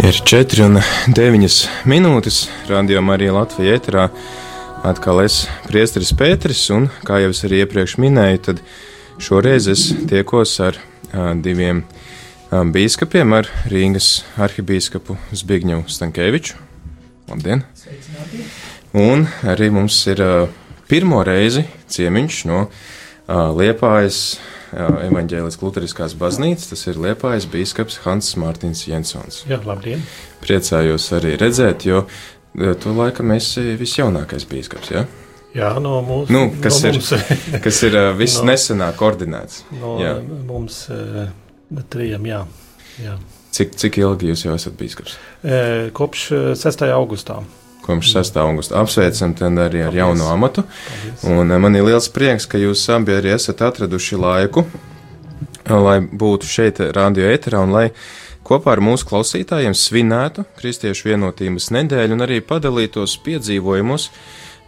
[0.00, 0.78] Ir 4 un
[1.12, 2.36] 9 minūtes.
[2.70, 4.06] Radio Marija Latvijā ēterā
[4.88, 8.62] atkal es, Priesteris Pēteris, un kā jau es arī iepriekš minēju, tad
[9.20, 10.78] šoreiz es tiekos ar
[11.12, 16.56] a, diviem a, bīskapiem, ar Rīgas arhibīskapu Zbigņevu Stankēviču.
[17.28, 17.66] Labdien!
[17.76, 18.46] Sveicināti.
[18.96, 20.32] Un arī mums ir a,
[20.88, 22.64] pirmo reizi ciemiņš no
[23.28, 24.40] Liepājas
[24.74, 29.40] evaņģēliskās luteriskās baznīcas, tas ir Liepājas bīskaps Hans Mārtiņš Jensons.
[29.50, 30.02] Jā, labdien!
[30.44, 32.04] Priecājos arī redzēt, jo
[32.82, 35.04] tu laikam esi visjaunākais bīskaps, jā?
[35.54, 37.10] Jā, no mūsu nu, kas, no ir, mums,
[37.64, 39.64] kas ir viss no, nesenāk koordinēts.
[39.80, 40.14] No jā.
[40.46, 41.24] mums uh,
[41.90, 42.44] trijiem, jā.
[43.02, 43.16] jā.
[43.50, 45.16] Cik, cik ilgi jūs jau esat bīskaps?
[45.42, 45.58] E,
[45.96, 46.28] kopš
[46.60, 46.86] 6.
[46.94, 47.40] augustā
[47.84, 48.38] kopš 6.
[48.40, 48.80] augusta.
[48.80, 50.64] Apsveicam arī ar jauno amatu.
[50.64, 51.24] Paldies.
[51.24, 54.64] Un man ir liels prieks, ka jūs abi arī esat atraduši laiku,
[55.68, 57.86] lai būtu šeit radio ēterā un lai
[58.46, 64.08] kopā ar mūsu klausītājiem svinētu Kristiešu vienotības nedēļu un arī padalītos piedzīvojumus,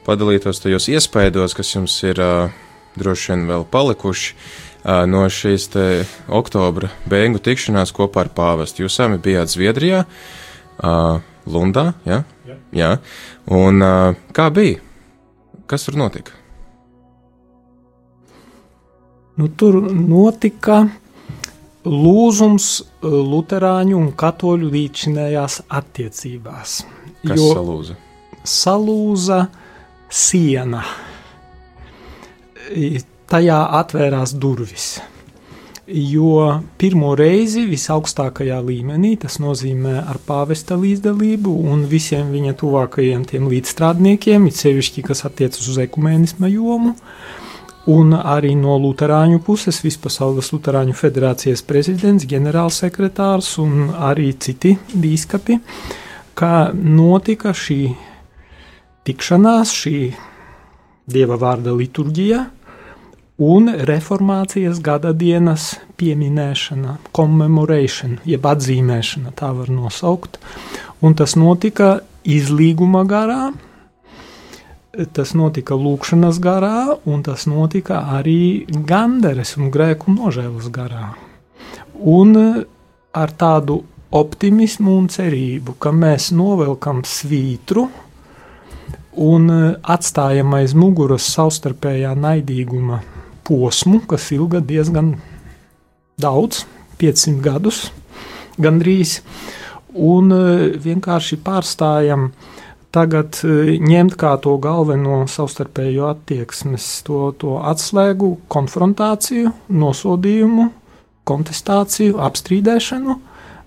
[0.07, 2.53] padalītos tajos iespaidos, kas jums ir uh,
[2.99, 5.69] droši vien vēl palikuši uh, no šīs
[6.29, 8.87] oktobra beigu tikšanās kopā ar pāvestu.
[8.87, 10.07] Jūs abi bijāt Zviedrijā.
[10.83, 11.93] Uh, Lundā.
[12.07, 12.23] Ja?
[12.53, 12.79] Jā.
[12.79, 12.91] Jā.
[13.53, 14.81] Un uh, kā bija?
[15.71, 16.35] Kas tur notika?
[19.41, 20.83] Nu, tur notika
[21.89, 22.67] lūzums
[23.03, 26.83] Lutāņu un Katoļu līdzinējās attiecībās.
[27.25, 27.97] Kas salūza?
[28.45, 29.39] Salūza
[30.13, 30.83] siena.
[33.33, 34.93] Tajā atvērās durvis
[35.87, 43.49] jo pirmo reizi visaugstākajā līmenī, tas nozīmē ar pāvesta līdzdalību un visiem viņa tuvākajiem tiem
[43.51, 46.95] līdzstrādniekiem, it sevišķi, kas attiecas uz ekumēnisma jomu,
[47.91, 55.59] un arī no Lutāņu puses Vispasaules Lutāņu federācijas prezidents, ģenerālsekretārs un arī citi bīskapi,
[56.39, 57.81] kā notika šī
[59.03, 59.97] tikšanās, šī
[61.11, 62.45] dieva vārda liturģija,
[63.43, 70.39] un reformācijas gada dienas pieminēšana, commemoration, jeb atzīmēšana, tā var nosaukt.
[71.03, 73.51] Un tas notika izlīguma garā,
[75.17, 81.09] tas notika lūkšanas garā, un tas notika arī ganderes un grēku nožēlas garā.
[81.99, 82.37] Un
[83.13, 83.81] ar tādu
[84.13, 87.89] optimismu un cerību, ka mēs novelkam svītru
[89.27, 89.51] un
[89.83, 93.01] atstājam aiz muguras savstarpējā naidīguma
[93.47, 95.17] posmu, kas ilga diezgan
[96.21, 96.65] daudz,
[97.01, 97.85] 500 gadus
[98.63, 99.21] gandrīz,
[99.95, 100.43] un e,
[100.83, 102.31] vienkārši pārstājam
[102.95, 110.69] tagad e, ņemt kā to galveno savstarpējo attieksmes, to, to atslēgu, konfrontāciju, nosodījumu,
[111.29, 113.17] kontestāciju, apstrīdēšanu,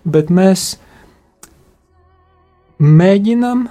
[0.06, 0.76] bet mēs
[2.80, 3.66] mēģinam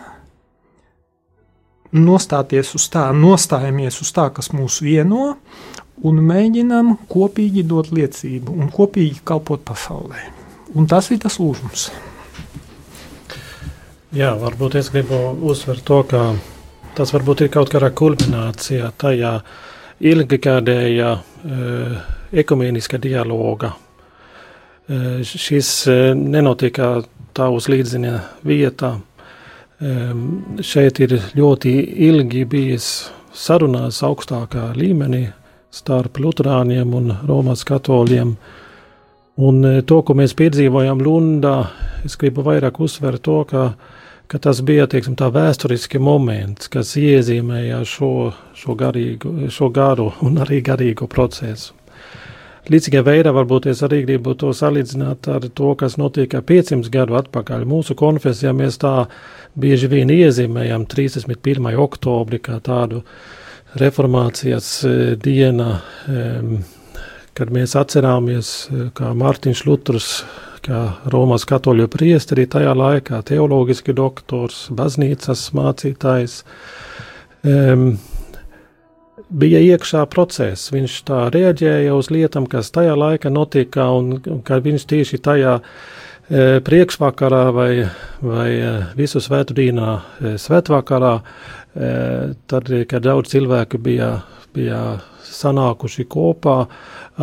[1.94, 5.36] nostāties uz tā, nostājamies uz tā, kas mūs vieno,
[6.03, 10.25] un mēģinām kopīgi dot liecību un kopīgi kalpot pasaulē.
[10.75, 11.91] Un tas ir tas lūgums.
[14.15, 16.34] Jā, varbūt es gribu uzsvert to, ka
[16.94, 19.33] tas varbūt ir kaut kādā kulminācijā tajā
[20.04, 21.56] ilggadējā e,
[22.43, 23.72] ekumēniskā dialoga.
[24.87, 26.97] E, šis e, nenotika
[27.34, 28.97] tā uz līdzina vietā.
[28.99, 29.94] E,
[30.62, 31.75] šeit ir ļoti
[32.06, 32.91] ilgi bijis
[33.34, 35.27] sarunās augstākā līmenī
[35.75, 38.35] starp Lutāņiem un Romas katoļiem.
[39.45, 41.57] Un e, to, ko mēs piedzīvojām Lundā,
[42.07, 43.65] es gribu vairāk uzsvērt to, ka,
[44.31, 48.13] ka tas bija teiksim, tā vēsturiski moments, kas iezīmēja šo,
[48.55, 51.75] šo, garīgu, šo garu un arī garīgu procesu.
[52.71, 57.67] Līdzīgā veidā varbūt es arī gribu to salīdzināt ar to, kas notika 500 gadu atpakaļ.
[57.69, 58.95] Mūsu konfesijā mēs tā
[59.61, 61.75] bieži vien iezīmējam 31.
[61.83, 63.43] oktobri kā tādu uh,
[63.81, 65.81] reformācijas e, diena,
[67.35, 70.09] kad mēs atcerāmies, e, kā Mārtiņš Luters,
[70.65, 70.81] kā
[71.13, 76.39] Romas katoļu priesteri tajā laikā, teoloģiski doktors, baznīcas mācītājs,
[79.28, 80.71] bija iekšā process.
[80.72, 86.47] Viņš tā reaģēja uz lietām, kas tajā laikā notika, un, ka viņš tieši tajā e,
[86.65, 87.71] priekšvakarā vai,
[88.25, 88.48] vai
[88.97, 89.98] visu svētdienā,
[90.41, 91.19] svētvakarā
[91.74, 94.10] tad, kad daudz cilvēku bija,
[94.54, 94.80] bija
[95.26, 96.60] sanākuši kopā,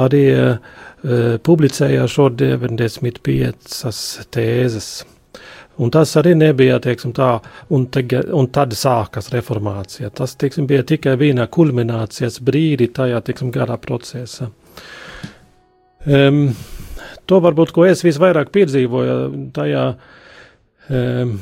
[0.04, 0.26] arī
[1.48, 4.92] publicēja šo 95 tēzes.
[5.82, 7.30] Un tas arī nebija, teiksim, tā,
[7.74, 10.12] un, tega, un tad sākas reformācija.
[10.14, 14.52] Tas, teiksim, bija tikai viena kulminācijas brīdi tajā, teiksim, garā procesā.
[16.06, 16.44] Um,
[17.30, 19.18] to varbūt, ko es visvairāk piedzīvoju
[19.56, 19.86] tajā
[20.90, 21.36] um,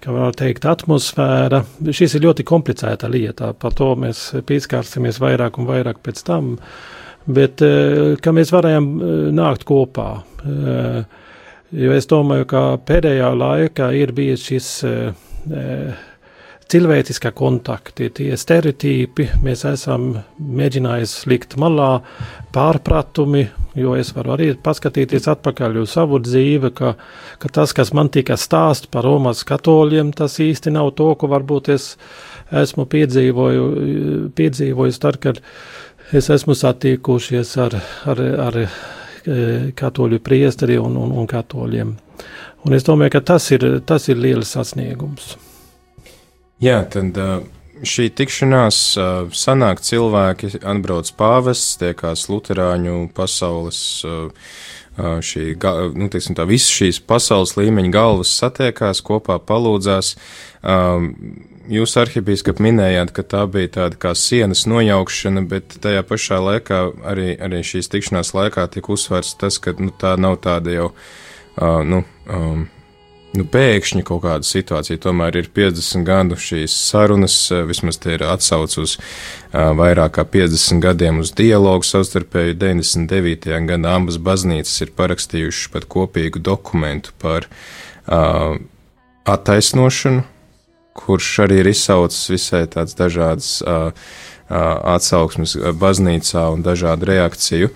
[0.00, 1.62] kā var teikt, atmosfēra.
[1.92, 6.54] Šis ir ļoti komplicēta lieta, par to mēs pieskārsimies vairāk un vairāk pēc tam,
[7.28, 10.10] bet uh, kā mēs varējām uh, nākt kopā.
[10.40, 11.02] Uh,
[11.76, 14.70] jo es domāju, ka pēdējā laikā ir bijis šis
[16.70, 21.92] cilvēciskā kontakti, tie stereotipi, mēs esam mēģinājuši likt malā
[22.54, 23.46] pārpratumi,
[23.78, 26.94] jo es varu arī paskatīties atpakaļ uz savu dzīvi, ka,
[27.42, 31.70] ka tas, kas man tika stāst par Romas katoļiem, tas īsti nav to, ko varbūt
[31.74, 31.92] es
[32.50, 33.66] esmu piedzīvoju,
[34.36, 35.42] piedzīvojis tad, kad
[36.16, 37.78] es esmu satikušies ar,
[38.10, 38.66] ar, ar e,
[39.78, 41.94] katoļu priesteri un, un, un katoļiem.
[42.66, 45.36] Un es domāju, ka tas ir, tas ir liels sasniegums.
[46.60, 47.16] Jā, tad
[47.86, 48.80] šī tikšanās
[49.36, 53.80] sanāk cilvēki, atbrauc pāvests, tiekās luterāņu pasaules,
[55.00, 55.44] šī,
[55.96, 60.16] nu, teiksim tā, visas šīs pasaules līmeņa galvas satiekās, kopā palūdzās.
[61.70, 67.30] Jūs, arhibīskap, minējāt, ka tā bija tāda kā sienas nojaukšana, bet tajā pašā laikā arī,
[67.38, 70.90] arī šīs tikšanās laikā tika uzsvērts tas, ka nu, tā nav tāda jau,
[71.86, 72.66] nu, um,
[73.36, 75.00] nu, pēkšņi kaut kāda situācija.
[75.04, 80.24] Tomēr ir 50 gadu šīs sarunas, eh, vismaz te ir atsauc uz uh, vairāk kā
[80.24, 82.58] 50 gadiem uz dialogu savstarpēju.
[82.58, 83.60] 99.
[83.70, 88.58] gadā abas baznīcas ir parakstījušas pat kopīgu dokumentu par uh,
[89.30, 90.26] attaisnošanu,
[91.00, 93.92] kurš arī ir izsaucis visai tāds dažādas uh,
[94.50, 97.70] atsauksmes baznīcā un dažādu reakciju.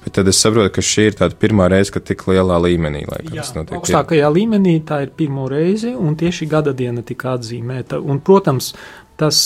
[0.00, 3.34] Bet tad es saprotu, ka šī ir tāda pirmā reize, kad tik lielā līmenī laikam,
[3.36, 3.76] Jā, tas notiek.
[3.80, 8.00] Augstākajā līmenī tā ir pirmo reizi, un tieši gada diena tika atzīmēta.
[8.00, 8.72] Un, protams,
[9.20, 9.40] tas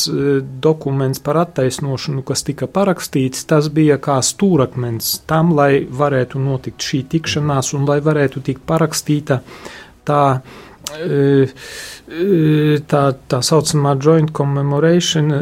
[0.62, 7.02] dokuments par attaisnošanu, kas tika parakstīts, tas bija kā stūrakmens tam, lai varētu notikt šī
[7.16, 9.40] tikšanās un lai varētu tikt parakstīta
[10.06, 10.22] tā
[12.90, 15.32] tā, tā saucamā joint commemoration,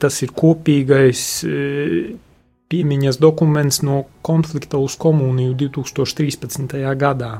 [0.00, 1.26] tas ir kopīgais
[2.68, 6.74] piemiņas dokuments no konflikta uz komuniju 2013.
[7.00, 7.38] gadā,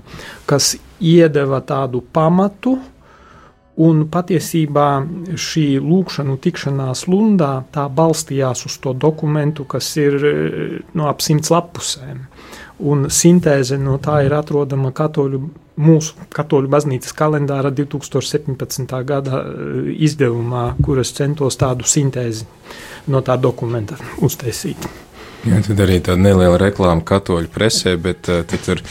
[0.49, 2.79] kas iedeva tādu pamatu,
[3.79, 4.87] un patiesībā
[5.39, 10.19] šī lūkšanu tikšanās lundā tā balstījās uz to dokumentu, kas ir
[10.99, 12.25] no ap simts lapusēm.
[12.79, 15.41] Un sintēze no tā ir atrodama katoļu,
[15.83, 18.95] mūsu katoļu baznīcas kalendāra 2017.
[19.07, 19.43] gada
[19.99, 22.47] izdevumā, kuras centos tādu sintēzi
[23.11, 24.87] no tā dokumenta uztaisīt.
[25.47, 28.83] Jā, tad arī tāda neliela reklāma katoļu presē, bet uh, tur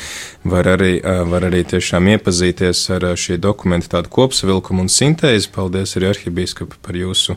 [0.48, 5.52] var arī, uh, var arī tiešām iepazīties ar šī dokumenta tādu kopsavilkumu un sintēzi.
[5.52, 7.36] Paldies arī arhibīskapi par jūsu,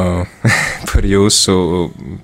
[0.90, 1.56] par jūsu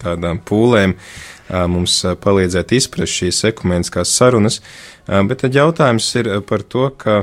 [0.03, 4.61] tādām pūlēm uh, mums palīdzēt izprast šīs ekumeniskās sarunas.
[5.07, 7.23] Bet tad jautājums ir par to, ka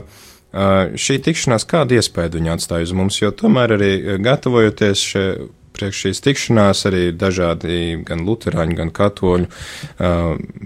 [0.97, 3.91] šī tikšanās kādu iespēju viņa atstāja uz mums, jo tomēr arī
[4.23, 5.29] gatavojoties šai
[5.77, 9.49] priekš šīs tikšanās arī dažādi gan luterāņi, gan katoļu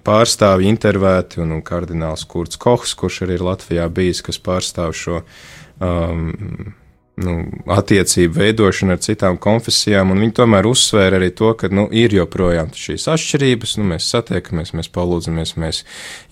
[0.08, 5.22] pārstāvi intervēti, un, un kardināls Kurts Kohs, kurš arī ir Latvijā bijis, kas pārstāv šo
[5.22, 6.72] um,
[7.20, 7.36] nu,
[7.72, 12.72] attiecību veidošanu ar citām konfesijām, un viņi tomēr uzsvēra arī to, ka nu, ir joprojām
[12.76, 15.84] šīs atšķirības, nu, mēs satiekamies, mēs palūdzamies, mēs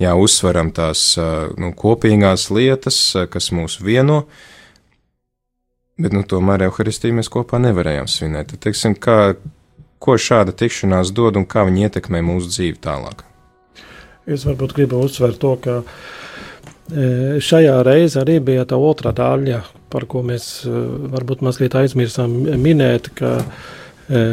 [0.02, 1.12] jā, uzsveram tās
[1.60, 3.00] nu, kopīgās lietas,
[3.32, 4.24] kas mūs vieno.
[6.00, 8.54] Bet, nu, tomēr Euharistiju mēs kopā nevarējām svinēt.
[8.54, 9.34] Tad, teiksim, kā,
[10.00, 13.26] ko šāda tikšanās dod un kā viņi ietekmē mūsu dzīvi tālāk?
[14.30, 15.82] Es varbūt gribu uzsvērt to, ka
[17.44, 19.60] šajā reizē arī bija tā otrā daļa,
[19.92, 20.74] par ko mēs e,
[21.14, 23.40] varbūt mazliet aizmirsām minēt, ka
[24.10, 24.24] e,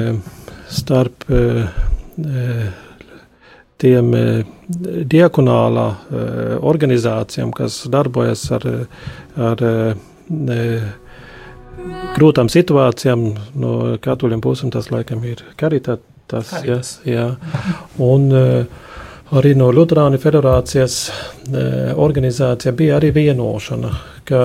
[0.72, 1.26] starp
[3.76, 4.08] tiem
[5.12, 5.84] diakonālā
[6.64, 8.64] organizācijām, kas darbojas ar,
[9.36, 9.62] ar
[12.16, 13.26] grūtām situācijām
[13.60, 16.56] no katoļiem pusēm tas laikam ir karitātes.
[16.64, 17.28] Jā, jā.
[18.02, 18.32] Un
[19.34, 23.90] arī no Lutāņu federācijas uh, organizācija bija arī vienošana,
[24.26, 24.42] ka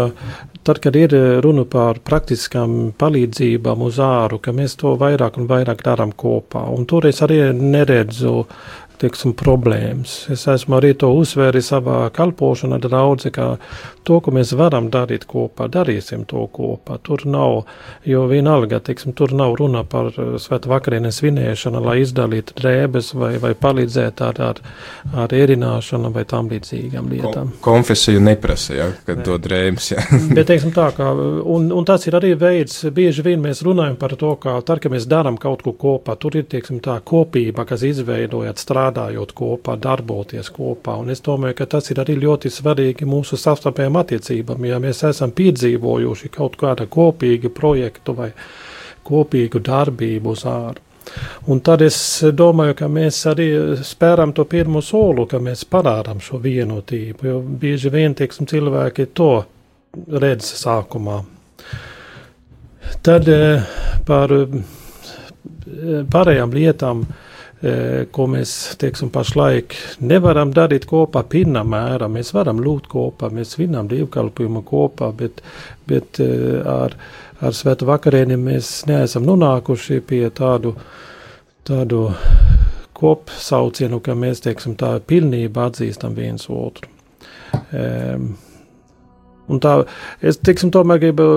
[0.63, 5.83] tad, kad ir runa par praktiskām palīdzībām uz āru, ka mēs to vairāk un vairāk
[5.85, 6.67] darām kopā.
[6.73, 8.45] Un tur es arī neredzu
[9.01, 10.15] teiksim, problēmas.
[10.33, 13.55] Es esmu arī to uzsvēris savā kalpošanā draudze, ka
[14.07, 16.97] to, ko mēs varam darīt kopā, darīsim to kopā.
[17.05, 17.63] Tur nav,
[18.07, 23.33] jo vienalga, teiksim, tur nav runa par uh, svētu vakarienes svinēšanu, lai izdalītu drēbes vai,
[23.41, 24.61] vai palīdzēt ar, ar,
[25.25, 27.53] ar ierināšanu vai tam līdzīgām lietām.
[27.59, 30.05] Ko, konfesiju neprasa, ja, kad to drēbes, ja.
[30.37, 34.15] Bet, teiksim tā, ka, un, un tas ir arī veids, bieži vien mēs runājam par
[34.19, 37.85] to, ka tad, kad mēs darām kaut ko kopā, tur ir, teiksim tā, kopība, kas
[37.87, 40.99] izveidojat strādāt strādājot kopā, darboties kopā.
[40.99, 44.65] Un es domāju, ka tas ir arī ļoti svarīgi mūsu savstarpējām attiecībām.
[44.65, 48.31] Ja mēs esam piedzīvojuši kaut kādu kopīgu projektu vai
[49.03, 50.79] kopīgu darbību uz ārā.
[51.47, 53.47] Un tad es domāju, ka mēs arī
[53.83, 57.25] spēram to pirmo soli, ka mēs parādām šo vienotību.
[57.25, 59.43] Jo bieži vien teiksim, cilvēki to
[60.07, 61.23] redz sākumā.
[63.01, 63.65] Tad eh,
[64.05, 64.31] par
[66.13, 67.30] pārējām lietām, e,
[67.61, 68.51] ko mēs
[68.81, 72.07] teiksim, pašlaik nevaram darīt kopā, pilnā mērā.
[72.09, 75.43] Mēs varam lūgt kopā, mēs svinām dievkalpojumu kopā, bet,
[75.89, 76.29] bet e,
[76.65, 76.95] ar,
[77.37, 80.73] ar svētu vakarieni mēs neesam nonākuši pie tādu,
[81.67, 82.07] tādu
[82.97, 86.89] kopsaucienu, ka mēs teiksim, tā pilnībā atzīstam viens otru.
[87.77, 88.31] Um,
[89.61, 89.75] tā,
[90.17, 91.29] es teiksim, tomēr gribu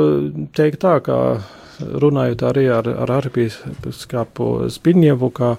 [0.57, 1.19] teikt tā, ka
[1.81, 5.55] runājot arī ar, ar arhipīskapu Spiņievu, ka,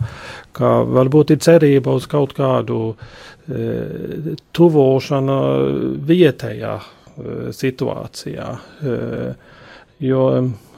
[0.55, 5.39] ka varbūt ir cerība uz kaut kādu e, tuvošanu
[6.07, 6.85] vietējā e,
[7.55, 8.49] situācijā.
[8.55, 8.97] E,
[10.05, 10.25] jo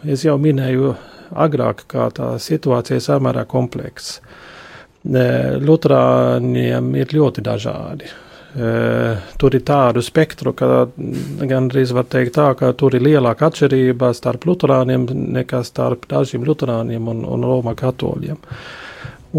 [0.05, 0.93] es jau minēju
[1.37, 4.21] agrāk, kā tā situācija ir samērā kompleksa.
[5.07, 5.27] E,
[5.63, 8.15] Lutrāņiem ir ļoti dažādi.
[8.55, 10.87] Eh, tur ir tādu spektru, ka
[11.49, 15.03] gandrīz var teikt tā, ka tur ir lielāka atšķirība starp luterāniem
[15.35, 18.39] nekā starp dažiem luterāniem un, un Roma katoļiem.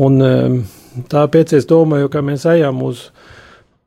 [0.04, 0.58] Un eh,
[1.08, 3.06] tāpēc es domāju, ka mēs ejam uz,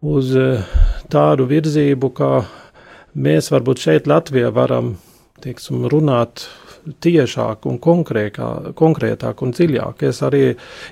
[0.02, 0.66] uz eh,
[1.14, 2.34] tādu virzību, ka
[3.14, 4.96] mēs varbūt šeit Latvijā varam,
[5.46, 6.48] teiksim, runāt
[7.06, 10.08] tiešāk un konkrētāk un dziļāk.
[10.10, 10.48] Es arī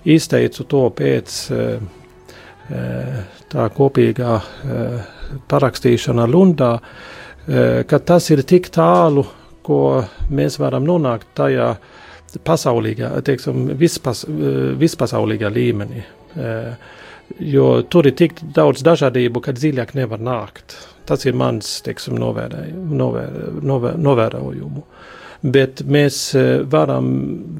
[0.06, 1.48] izteicu to pēc
[3.50, 4.36] tā kopīgā
[5.50, 6.74] parakstīšana Lundā,
[7.90, 9.26] ka tas ir tik tālu,
[9.66, 11.74] ko mēs varam nonākt tajā
[12.46, 14.24] pasaulīgā, teiksim, vispas,
[14.80, 16.04] vispasaulīgā līmenī.
[17.46, 20.78] Jo tur ir tik daudz dažādību, ka dziļāk nevar nākt.
[21.10, 22.98] Tas ir mans, teiksim, novērējumu.
[22.98, 24.84] Novēr, novēr, novērojumu
[25.42, 27.10] bet mēs e, varam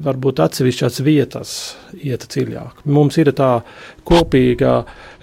[0.04, 1.52] varbūt atsevišķās vietās
[1.96, 2.84] iet dziļāk.
[2.92, 3.52] Mums ir tā
[4.08, 4.74] kopīgā,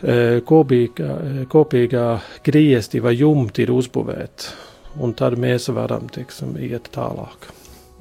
[0.02, 2.08] e, kopīgā, e, kopīgā
[2.46, 4.56] griezti vai jumti ir uzbūvēti,
[5.06, 7.52] un tad mēs varam, teiksim, iet tālāk.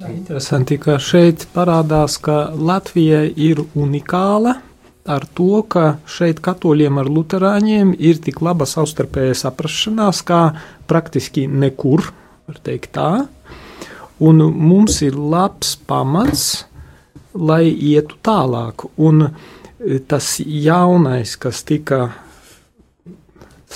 [0.07, 4.59] Interesanti, ka šeit parādās, ka Latvija ir unikāla
[5.07, 10.41] ar to, ka šeit katoļiem ar luterāņiem ir tik laba savstarpēja saprašanās, kā
[10.89, 12.11] praktiski nekur,
[12.47, 13.09] var teikt tā.
[14.23, 16.65] Un mums ir labs pamats,
[17.37, 18.87] lai ietu tālāk.
[18.97, 22.07] Un e, tas jaunais, kas tika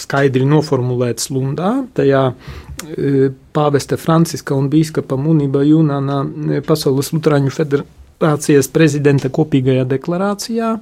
[0.02, 8.72] skaidri noformulēts Lundā, tajā e, pāvesta Franciska un bīskapa Munība Junāna e, Pasaules Lutāņu federācijas
[8.74, 10.74] prezidenta kopīgajā deklarācijā,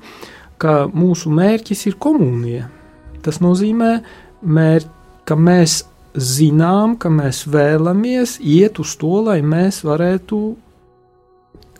[0.59, 2.69] ka mūsu mērķis ir komunija.
[3.25, 3.97] Tas nozīmē,
[4.47, 4.87] mēr,
[5.27, 5.81] ka mēs
[6.19, 10.39] zinām, ka mēs vēlamies iet uz to, lai mēs varētu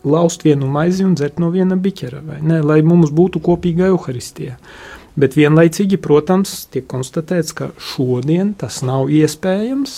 [0.10, 4.56] laust vienu maizi un dzert no viena biķera, vai ne, lai mums būtu kopīga evaharistija.
[5.20, 9.98] Bet vienlaicīgi, protams, tiek konstatēts, ka šodien tas nav iespējams,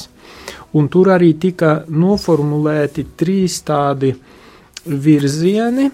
[0.78, 4.16] un tur arī tika noformulēti trīs tādi
[4.86, 5.92] virzieni,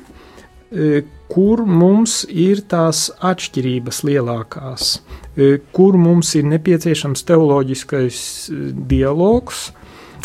[0.71, 4.97] e, kur mums ir tās atšķirības lielākās.
[5.35, 8.19] E, kur mums ir nepieciešams teoloģiskais
[8.49, 9.67] e, dialogs,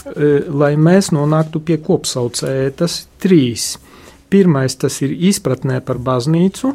[0.07, 2.77] e, lai mēs nonāktu pie kopsaucēja.
[2.79, 3.73] Tas ir trīs.
[4.33, 6.71] Pirmais tas ir izpratnē par baznīcu,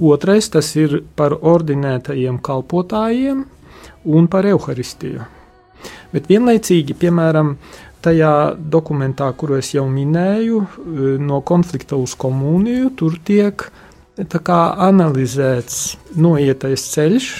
[0.00, 3.44] otrais tas ir par ordinētajiem kalpotājiem
[4.08, 5.26] un par evaharistiju.
[6.10, 7.52] Bet vienlaicīgi, piemēram,
[8.04, 10.60] tajā dokumentā, kuru es jau minēju,
[11.20, 13.68] no konflikta uz komuniju, tur tiek
[14.20, 17.30] analizēts noietais ceļš,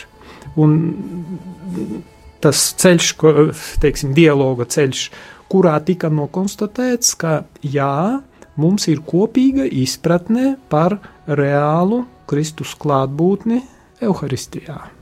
[2.40, 3.34] tas ceļš, ko,
[3.82, 5.04] teiksim, dialoga ceļš,
[5.50, 8.20] kurā tika nokonstatēts, ka jā,
[8.60, 13.60] mums ir kopīga izpratne par reālu Kristus klātbūtni
[14.00, 14.99] Euharistijā.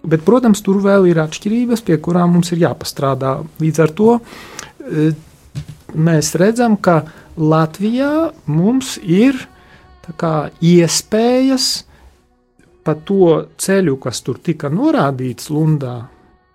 [0.00, 3.34] Bet, protams, tur vēl ir atšķirības, pie kurām mums ir jāpastrādā.
[3.60, 5.10] Līdz ar to e,
[5.92, 7.02] mēs redzam, ka
[7.36, 9.36] Latvijā mums ir
[10.16, 11.68] kā, iespējas
[12.84, 16.08] pa to ceļu, kas tur tika norādīts Lundā,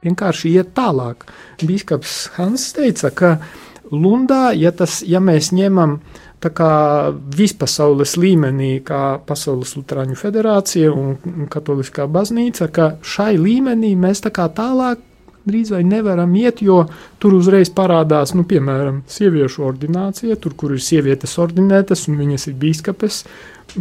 [0.05, 1.27] vienkārši iet tālāk.
[1.61, 3.31] Bīskaps Hans teica, ka
[3.92, 6.00] Lundā, ja, tas, ja mēs ņemam
[7.36, 14.46] vispasaules līmenī, kā Pasaules Lutāņu federācija un Katoliskā baznīca, ka šai līmenī mēs tā kā
[14.54, 15.01] tālāk
[15.46, 16.84] drīz vai nevaram iet, jo
[17.22, 22.58] tur uzreiz parādās, nu, piemēram, sieviešu ordinācija, tur, kur ir sievietes ordinētas un viņas ir
[22.62, 23.24] bīskapes.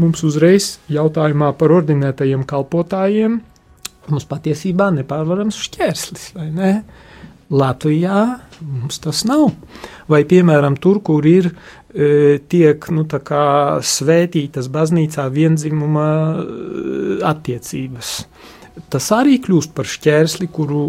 [0.01, 3.43] Mums uzreiz jautājumā par ordinētajiem kalpotājiem
[4.11, 6.73] mums patiesībā nepārvarams šķērslis, vai ne?
[7.53, 8.21] Latvijā
[8.65, 9.51] mums tas nav.
[10.09, 16.45] Vai, piemēram, tur, kur ir e, tiek nu, svētītas baznīcā vienzimuma e,
[17.25, 18.15] attiecības.
[18.91, 20.81] Tas arī kļūst par šķērsli, kuru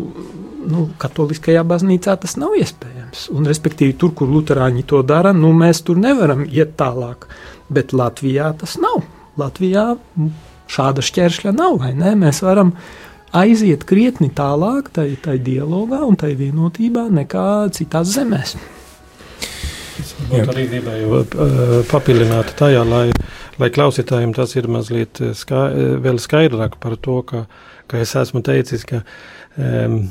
[0.65, 3.27] nu, katoliskajā baznīcā tas nav iespējams.
[3.35, 7.29] Un, respektīvi, tur, kur luterāņi to dara, nu, mēs tur nevaram iet tālāk.
[7.69, 9.05] Bet Latvijā tas nav.
[9.37, 9.91] Latvijā
[10.71, 11.85] šāda šķēršļa nav.
[12.17, 12.73] Mēs varam
[13.35, 18.55] aiziet krietni tālāk tai, tai dialogā un tai vienotībā nekā citās zemēs.
[19.95, 23.05] Es arī gribēju uh, papildināt tajā, lai,
[23.61, 25.69] lai klausītājiem tas ir mazliet skai,
[26.03, 27.45] vēl skaidrāk par to, ka,
[27.91, 29.03] ka es esmu teicis, ka
[29.55, 30.01] um,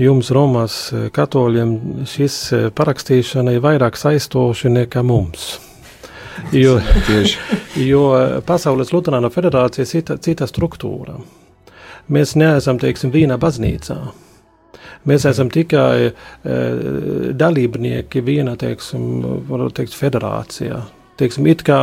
[0.00, 0.78] jums, Romas
[1.16, 1.76] katoļiem,
[2.08, 2.38] šis
[2.76, 5.52] parakstīšana ir vairāk saistoši nekā mums.
[6.52, 6.78] Jo,
[7.76, 8.02] jo
[8.48, 11.18] Pasaules Lutāna federācija ir cita, cita struktūra.
[12.10, 14.00] Mēs neesam, teiksim, vienā baznīcā.
[15.08, 16.12] Mēs esam tikai e,
[17.38, 19.06] dalībnieki vienā, teiksim,
[19.74, 20.82] teikt, federācijā.
[21.20, 21.78] Teiksim, kā,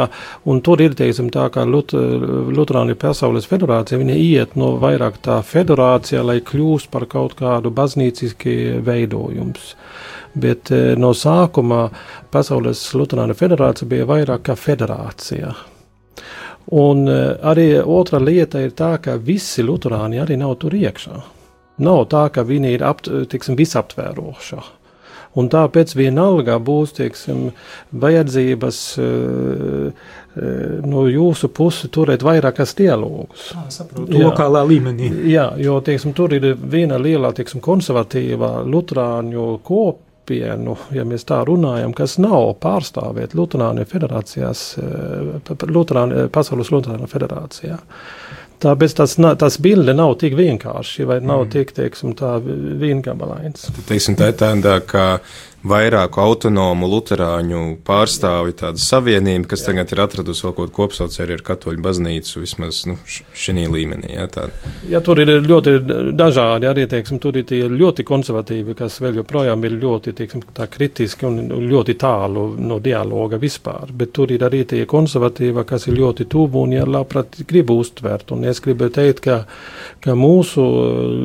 [0.65, 6.39] tur ir teiksim, tā, ka Lut, Lutāņu pasaules federācija iet no vairāk tā federācija, lai
[6.43, 9.75] kļūst par kaut kādu baznīciski veidojums.
[10.39, 11.89] Bet e, no sākuma
[12.31, 15.53] Pasaules Lutāņu federācija bija vairāk kā federācija.
[16.69, 21.21] Un eh, arī otra lieta ir tā, ka visi luterāni arī nav tur iekšā.
[21.79, 24.59] Nav tā, ka viņi ir apt, tiksim, visaptvēroša.
[25.39, 27.51] Un tāpēc vienalga būs teiksim,
[28.01, 30.07] vajadzības uh,
[30.89, 33.51] no jūsu puses turēt vairākas dialogus.
[33.53, 35.11] Tā saprotu, lokālā līmenī.
[35.29, 41.41] Jā, jo teiksim, tur ir viena liela teiksim, konservatīva luterāņu kopa kopienu, ja mēs tā
[41.47, 47.79] runājam, kas nav pārstāvēt Lutāņu federācijās, eh, Lutāņu, Pasaules Lutāņu federācijā.
[48.59, 51.49] Tāpēc tas, tas bilde nav tik vienkārši, vai nav mm.
[51.53, 53.69] tik, teiksim, tā viengabalains.
[53.87, 55.21] Teiksim, tā ir tāda, ka
[55.67, 61.83] vairāku autonomu luterāņu pārstāvi tāda savienība, kas tagad ir atradusi vēl kaut kopsaucēju ar katoļu
[61.83, 64.13] baznīcu, vismaz nu, šī līmenī.
[64.15, 64.45] Jā, tā.
[64.87, 65.75] Jā, tur ir ļoti
[66.15, 71.27] dažādi, arī teiksim, tur ir tie ļoti konservatīvi, kas vēl joprojām ir ļoti teiksim, kritiski
[71.27, 76.29] un ļoti tālu no dialoga vispār, bet tur ir arī tie konservatīvi, kas ir ļoti
[76.31, 78.31] tuvu un ja labprāt gribu uztvert.
[78.35, 79.41] Un es gribu teikt, ka,
[80.03, 80.63] ka mūsu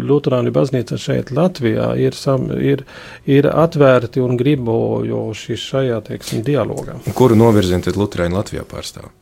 [0.08, 2.82] luterāņu baznīca šeit Latvijā ir, sam, ir,
[3.30, 7.00] ir atvērti un gribojoši šajā, teiksim, dialogā.
[7.16, 9.12] Kuru novirzienu tad Lutāņi Latvijā pārstāv?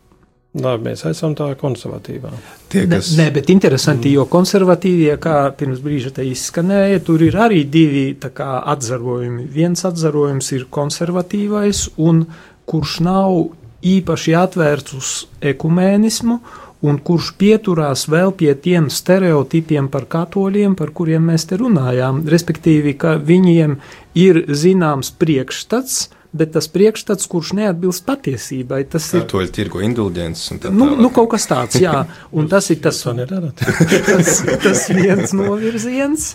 [0.53, 2.31] Labi, mēs esam tā konservatīvā.
[2.69, 3.15] Tie, kas...
[3.17, 8.05] Nē, ne, bet interesanti, jo konservatīvie, kā pirms brīža te izskanēja, tur ir arī divi
[8.21, 9.47] kā, atzarojumi.
[9.49, 12.27] Viens atzarojums ir konservatīvais, un
[12.69, 13.39] kurš nav
[13.81, 15.15] īpaši atvērts uz
[15.55, 16.37] ekumēnismu,
[16.83, 22.25] un kurš pieturās vēl pie tiem stereotipiem par katoļiem, par kuriem mēs te runājām.
[22.31, 23.79] Respektīvi, ka viņiem
[24.19, 29.23] ir zināms priekšstats, bet tas priekšstats, kurš neatbilst patiesībai, tas ir.
[29.23, 31.03] Katoļu tirgu indulģents un tā nu, tālāk.
[31.05, 32.05] Nu, kaut kas tāds, jā.
[32.37, 33.03] Un tas ir tas,
[34.09, 34.33] tas,
[34.65, 36.33] tas viens novirziens,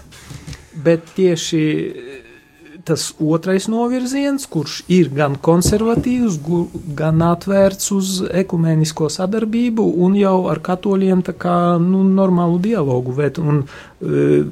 [0.85, 1.63] bet tieši
[2.87, 6.39] tas otrais novirziens, kurš ir gan konservatīvs,
[6.97, 13.41] gan atvērts uz ekumenisko sadarbību un jau ar katoļiem tā kā nu, normālu dialogu vēt.
[13.43, 14.47] Un, uh,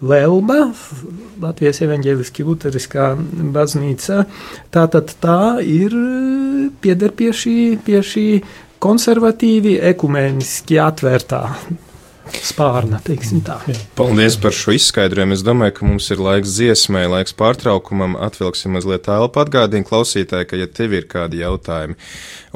[0.00, 0.70] Lelba,
[1.42, 3.10] Latvijas evaņģēliski luteriskā
[3.52, 4.22] baznīca,
[4.72, 5.92] tātad tā ir
[6.80, 8.24] pieder pie šī, pie šī
[8.80, 11.42] konservatīvi ekumeniski atvērtā
[12.44, 13.00] spārna.
[13.98, 15.36] Paldies par šo izskaidrojumu.
[15.36, 18.16] Es domāju, ka mums ir laiks dziesmai, laiks pārtraukumam.
[18.28, 19.42] Atvilksim mazliet telpu.
[19.44, 21.98] Atgādini klausītāji, ka, ja tev ir kādi jautājumi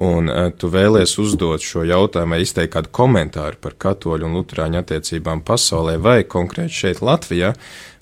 [0.01, 4.83] un uh, tu vēlies uzdot šo jautājumu vai izteikt kādu komentāru par katoļu un luterāņu
[4.83, 7.53] attiecībām pasaulē vai konkrēti šeit Latvijā,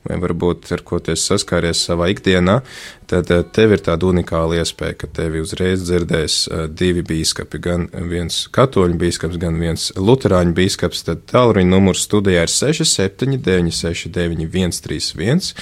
[0.07, 2.61] vai varbūt ar ko tu saskāries savā ikdienā,
[3.11, 7.89] tad eh, tev ir tāda unikāla iespēja, ka tevi uzreiz dzirdēs eh, divi bīskapi, gan
[8.13, 15.53] viens katoļu bīskaps, gan viens luterāņu bīskaps, tad tālruņa numurs studijā ir 679 691 131.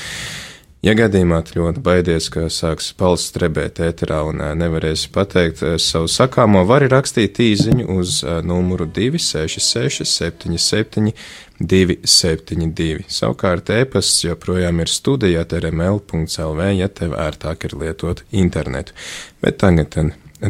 [0.78, 6.62] Ja gadījumā tu ļoti baidies, ka sāks pals strebēt ēterā un nevarēsi pateikt savu sakāmo,
[6.70, 11.10] vari rakstīt īziņu uz numuru 266 77
[11.58, 13.08] 272.
[13.10, 18.94] Savukārt e-pasts joprojām ir studija rml.lv, ja tev ērtāk ir lietot internetu.
[19.42, 19.98] Bet tagad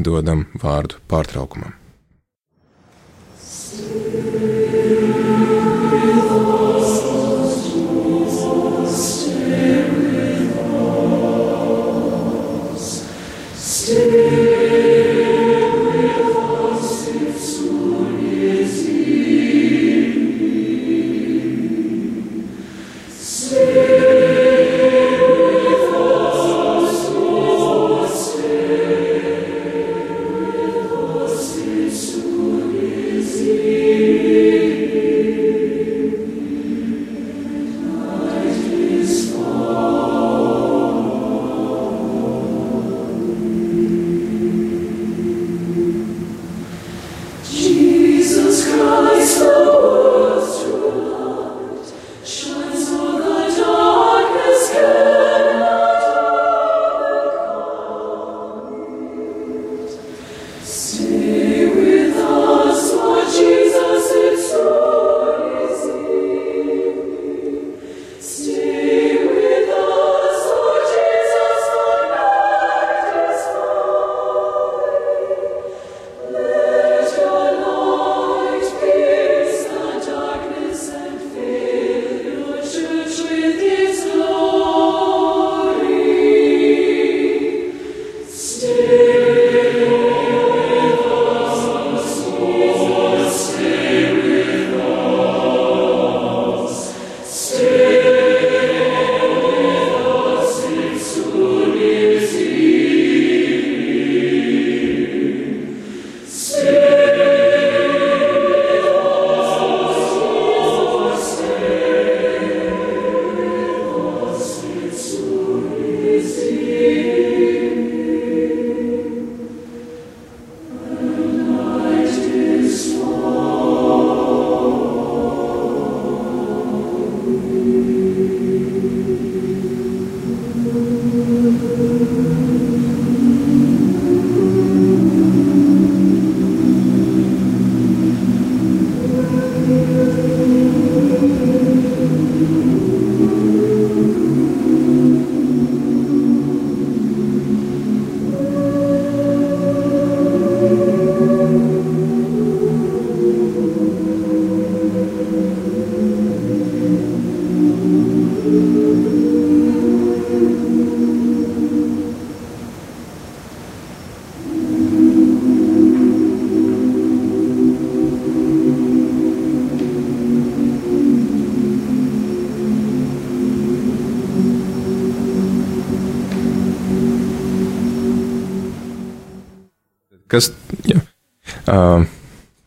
[0.05, 1.73] dodam vārdu pārtraukumam.
[3.39, 4.58] Kas?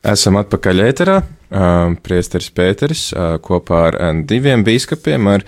[0.01, 1.21] Esam atpakaļ ēterā.
[1.51, 3.09] Priesteris Pēteris
[3.43, 5.43] kopā ar diviem bīskapiem, ar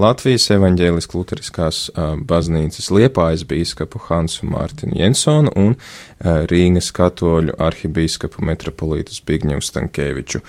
[0.00, 1.80] Latvijas evaņģēliskās luteriskās
[2.24, 5.76] baznīcas liepājas bīskapu Hansu Mārtiņu Jensonu un
[6.48, 10.40] Rīgas katoļu arhibīskapu metropolītu Zbigņevu Stankēviču.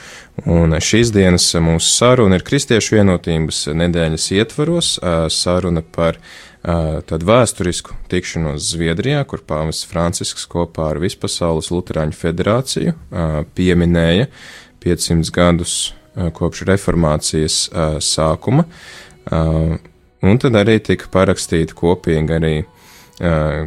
[0.48, 4.96] Un šīs dienas mūsu saruna ir Kristiešu vienotības nedēļas ietvaros,
[5.44, 6.24] saruna par
[6.64, 12.94] tādu vēsturisku tikšanos Zviedrijā, kur pāvests Francisks kopā ar Vispasaules Lutāņu federāciju
[13.58, 14.30] pieminēja
[14.84, 15.74] 500 gadus
[16.38, 17.58] kopš reformācijas
[18.06, 18.64] sākuma,
[20.24, 22.56] un tad arī tika parakstīta kopīgi arī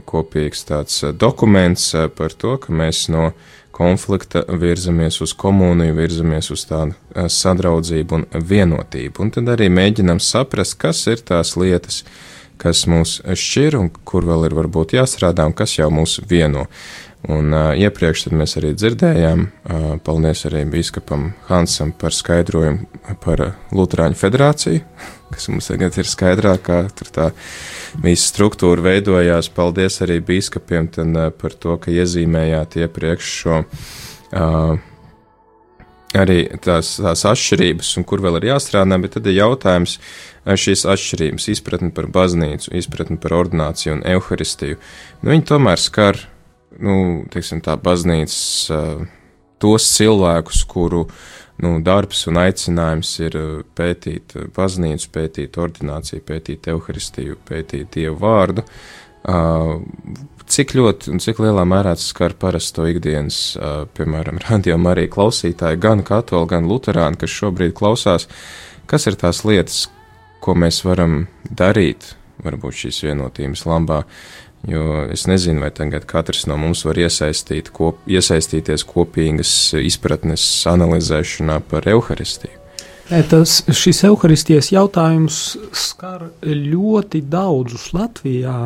[0.09, 3.33] kopīgs tāds dokuments par to, ka mēs no
[3.77, 10.79] konflikta virzamies uz komuniju, virzamies uz tādu sadraudzību un vienotību, un tad arī mēģinam saprast,
[10.81, 15.79] kas ir tās lietas, kas mūs šķir un kur vēl ir varbūt jāstrādā un kas
[15.79, 16.66] jau mūs vieno.
[17.27, 23.57] Un uh, iepriekš mēs arī dzirdējām, uh, paldies arī biskupam Hansam par skaidrojumu par uh,
[23.75, 24.85] Lutāņu federāciju,
[25.35, 27.31] kas mums tagad ir skaidrāk, kā tur tā
[28.05, 29.51] visa struktūra veidojās.
[29.51, 33.64] Paldies arī biskupiem tad, uh, par to, ka iezīmējāt iepriekš šo.
[34.31, 34.77] Uh,
[36.20, 39.98] arī tās, tās atšķirības, un kur vēl ir jāstrādā, bet tad ir jautājums,
[40.46, 44.79] šīs atšķirības, izpratne par baznīcu, izpratne par ordināciju un evaharistiju,
[45.22, 46.20] nu, viņi tomēr skar,
[46.79, 46.98] nu,
[47.33, 48.40] teiksim, tā baznīcas
[49.62, 51.07] tos cilvēkus, kuru,
[51.64, 53.38] nu, darbs un aicinājums ir
[53.79, 58.66] pētīt baznīcu, pētīt ordināciju, pētīt evaharistiju, pētīt dievu vārdu.
[60.47, 63.57] Cik ļoti un cik lielā mērā tas skar parasto ikdienas,
[63.99, 68.29] piemēram, radiokamā arī klausītāji, gan katoļi, gan luterāni, kas šobrīd klausās,
[68.87, 69.87] kas ir tās lietas,
[70.45, 72.13] ko mēs varam darīt,
[72.45, 74.05] varbūt šīs vienotības labā.
[74.67, 81.61] Jo es nezinu, vai tagad katrs no mums var iesaistīt, kop, iesaistīties kopīgas izpratnes analizēšanā
[81.71, 82.63] par evaharistiju.
[83.31, 85.37] Tas, šis evaharistijas jautājums
[85.77, 88.57] skar ļoti daudzus Latvijā.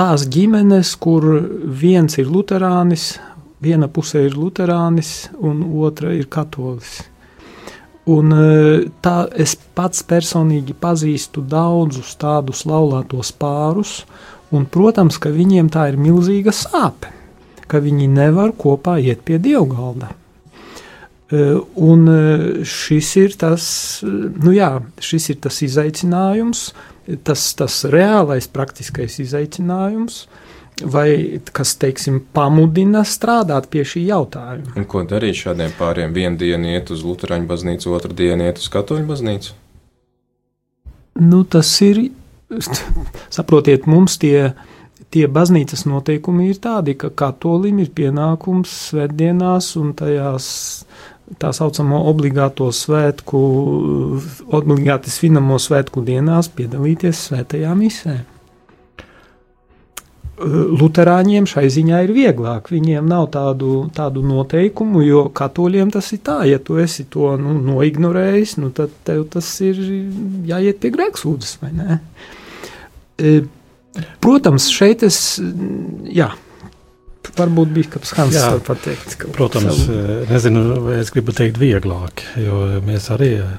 [0.00, 1.26] Tās ģimenes, kur
[1.76, 3.18] viens ir luterānis,
[3.60, 7.02] viena pusē ir luterānis un otra ir katolis.
[8.08, 14.06] Un, e, tā es pats personīgi pazīstu daudzus tādus laulātos pārus,
[14.48, 17.12] un, protams, ka viņiem tā ir milzīga sāpe,
[17.68, 20.14] ka viņi nevar kopā iet pie dievgalda.
[21.28, 21.44] E,
[21.76, 22.22] un e,
[22.64, 23.68] šis ir tas,
[24.00, 26.70] nu jā, šis ir tas izaicinājums,
[27.24, 30.24] tas, tas reālais praktiskais izaicinājums,
[30.80, 34.74] vai kas, teiksim, pamudina strādāt pie šī jautājuma.
[34.80, 36.14] Un ko darīt šādiem pāriem?
[36.16, 39.56] Vienu dienu iet uz Lutāņu baznīcu, otru dienu iet uz Katoļu baznīcu?
[41.20, 42.06] Nu, tas ir,
[43.36, 44.52] saprotiet, mums tie,
[45.12, 50.46] tie baznīcas noteikumi ir tādi, ka katolim ir pienākums svētdienās un tajās
[51.38, 53.40] tā saucamo obligāto svētku,
[54.56, 58.18] obligāti svinamo svētku dienās piedalīties svētajā misē.
[60.40, 62.70] Lutāņiem šai ziņā ir vieglāk.
[62.72, 67.58] Viņiem nav tādu, tādu noteikumu, jo katoļiem tas ir tā, ja tu esi to nu,
[67.60, 69.76] noignorējis, nu, tad tev tas ir
[70.48, 71.98] jāiet pie grēksūdzes, vai ne?
[73.20, 73.34] E,
[74.24, 75.20] protams, šeit es,
[76.08, 76.30] jā,
[77.38, 79.16] varbūt bija kāds Hans, jā, pateikt.
[79.36, 79.98] Protams, savu...
[79.98, 83.52] E, nezinu, vai es gribu teikt vieglāk, jo mēs arī uh,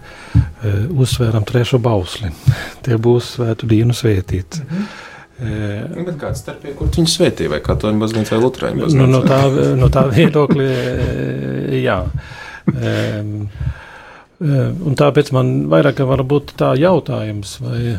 [0.92, 2.34] uzsvēram trešo bausli.
[2.86, 4.66] Tie būs svētu dienu svētīti.
[4.66, 5.08] Mm -hmm.
[5.42, 9.00] Nu, bet kāds starp pie kur viņi svētī, vai katoļu baznīca vai lutrāņu baznīca?
[9.00, 9.40] Nu, no, tā,
[9.80, 10.68] no tā viedokļa,
[11.82, 11.98] jā.
[14.42, 17.98] Un tāpēc man vairāk varbūt tā jautājums, vai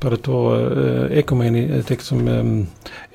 [0.00, 0.42] par to
[1.20, 2.22] ekumēni, teiksim,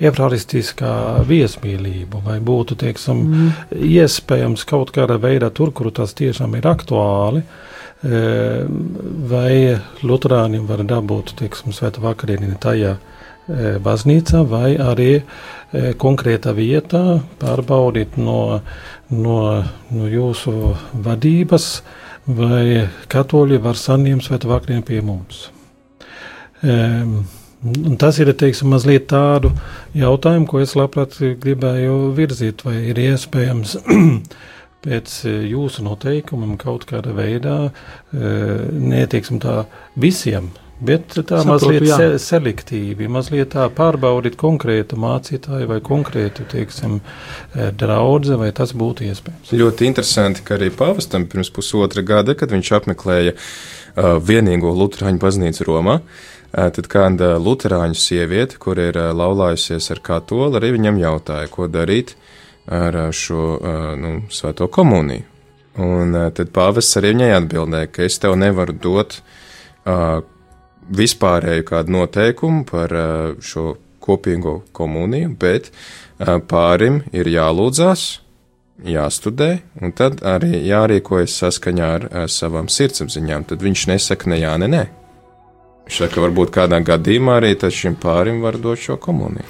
[0.03, 0.95] evraristiskā
[1.29, 3.77] viesmīlību, vai būtu, teiksim, mm.
[3.93, 7.43] iespējams kaut kādā veidā tur, kur tas tiešām ir aktuāli,
[8.03, 9.53] vai
[10.03, 12.97] luterāņiem var dabūt, teiksim, sveta vakarieni tajā,
[13.43, 15.23] E, baznīca vai arī
[15.99, 18.61] konkrēta vietā pārbaudīt no,
[19.11, 19.39] no,
[19.91, 20.53] no jūsu
[20.93, 21.65] vadības,
[22.23, 25.49] vai katoļi var saņemt svētvakariem pie mums.
[26.63, 29.53] Un tas ir teiksim, mazliet tādu
[29.95, 33.77] jautājumu, ko es labprāt gribēju virzīt, vai ir iespējams
[34.83, 35.13] pēc
[35.47, 37.57] jūsu noteikumiem kaut kādā veidā,
[38.11, 39.61] neteiksim tā
[39.95, 40.51] visiem
[40.83, 41.97] Bet tā Saprotu, mazliet jā.
[41.99, 49.05] se, selektīvi, mazliet tā pārbaudīt konkrētu mācītāju vai konkrētu, teiksim, eh, draudze, vai tas būtu
[49.07, 49.53] iespējams.
[49.61, 55.69] Ļoti interesanti, ka arī pavastam pirms pusotra gada, kad viņš apmeklēja uh, vienīgo Lutāņu baznīcu
[55.69, 55.99] Romā,
[56.53, 62.13] Tad kāda luterāņu sieviete, kur ir laulājusies ar katoli, arī viņam jautāja, ko darīt
[62.69, 63.57] ar šo
[63.97, 65.25] nu, svēto komuniju.
[65.81, 69.17] Un tad pāvests arī viņai atbildēja, ka es tev nevaru dot
[70.93, 72.93] vispārēju kādu noteikumu par
[73.41, 75.71] šo kopīgo komuniju, bet
[76.21, 78.07] pārim ir jālūdzās,
[78.83, 83.49] jāstudē, un tad arī jārīkojas saskaņā ar savām sirdsapziņām.
[83.49, 84.83] Tad viņš nesaka ne jā, ne nē.
[85.83, 89.45] Viņš saka, varbūt kādā gadījumā arī šim pārim var dot šo komuniju.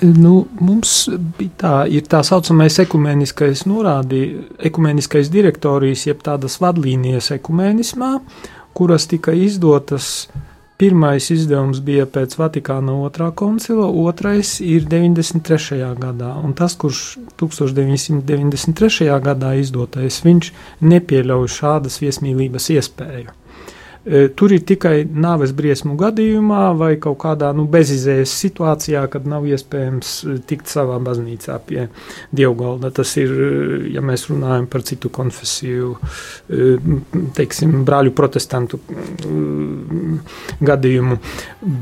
[0.00, 4.22] Nu, mums bija tā, ir tā saucamais ekumeniskais norādi,
[4.64, 8.14] ekumeniskais direktorijas, jeb tādas vadlīnijas ekumenismā,
[8.76, 10.30] kuras tika izdotas.
[10.80, 15.82] Pirmais izdevums bija pēc Vatikāna otrā koncila, otrais ir 93.
[16.00, 19.10] gadā, un tas, kurš 1993.
[19.20, 20.48] gadā izdotais, viņš
[20.80, 23.39] nepieļauj šādas viesmīlības iespēju.
[24.10, 29.46] E, tur ir tikai nāves briesmu gadījumā vai kaut kādā nu, bezizējas situācijā, kad nav
[29.46, 31.84] iespējams e, tikt savā baznīcā pie
[32.34, 32.90] dievgalda.
[32.96, 35.92] Tas ir, e, ja mēs runājam par citu konfesiju,
[37.36, 38.80] teiksim, brāļu protestantu
[40.66, 41.20] gadījumu.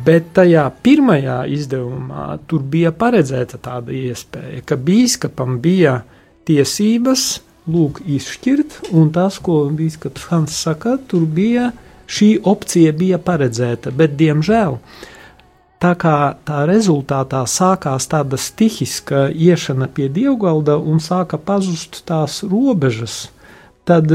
[0.04, 6.02] Bet tajā pirmajā izdevumā tur bija paredzēta tāda iespēja, ka bīskapam bija
[6.48, 7.28] tiesības
[7.68, 11.70] lūk izšķirt, un tas, ko bīskaps Hans saka, tur bija
[12.08, 14.78] šī opcija bija paredzēta, bet diemžēl
[15.82, 16.16] tā kā
[16.48, 23.28] tā rezultātā sākās tāda stihiska iešana pie dievgalda un sāka pazust tās robežas,
[23.88, 24.12] tad,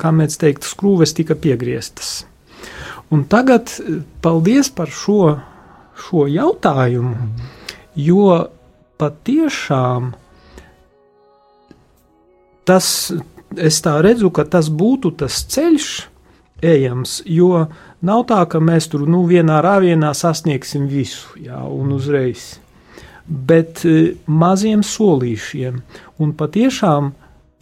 [0.00, 2.24] kā mēs teikt, skrūves tika piegrieztas.
[3.10, 3.72] Un tagad
[4.22, 5.40] paldies par šo,
[5.98, 7.16] šo jautājumu,
[7.98, 8.36] jo
[9.00, 10.12] patiešām
[12.68, 12.86] tas,
[13.58, 15.88] es tā redzu, ka tas būtu tas ceļš,
[16.62, 17.20] ejams.
[17.26, 17.66] Jo
[18.06, 22.58] nav tā, ka mēs tur nu, vienā rāvienā sasniegsim visu, jā, un uzreiz.
[23.26, 25.82] Bet e, maziem solīšiem,
[26.20, 27.12] un patiešām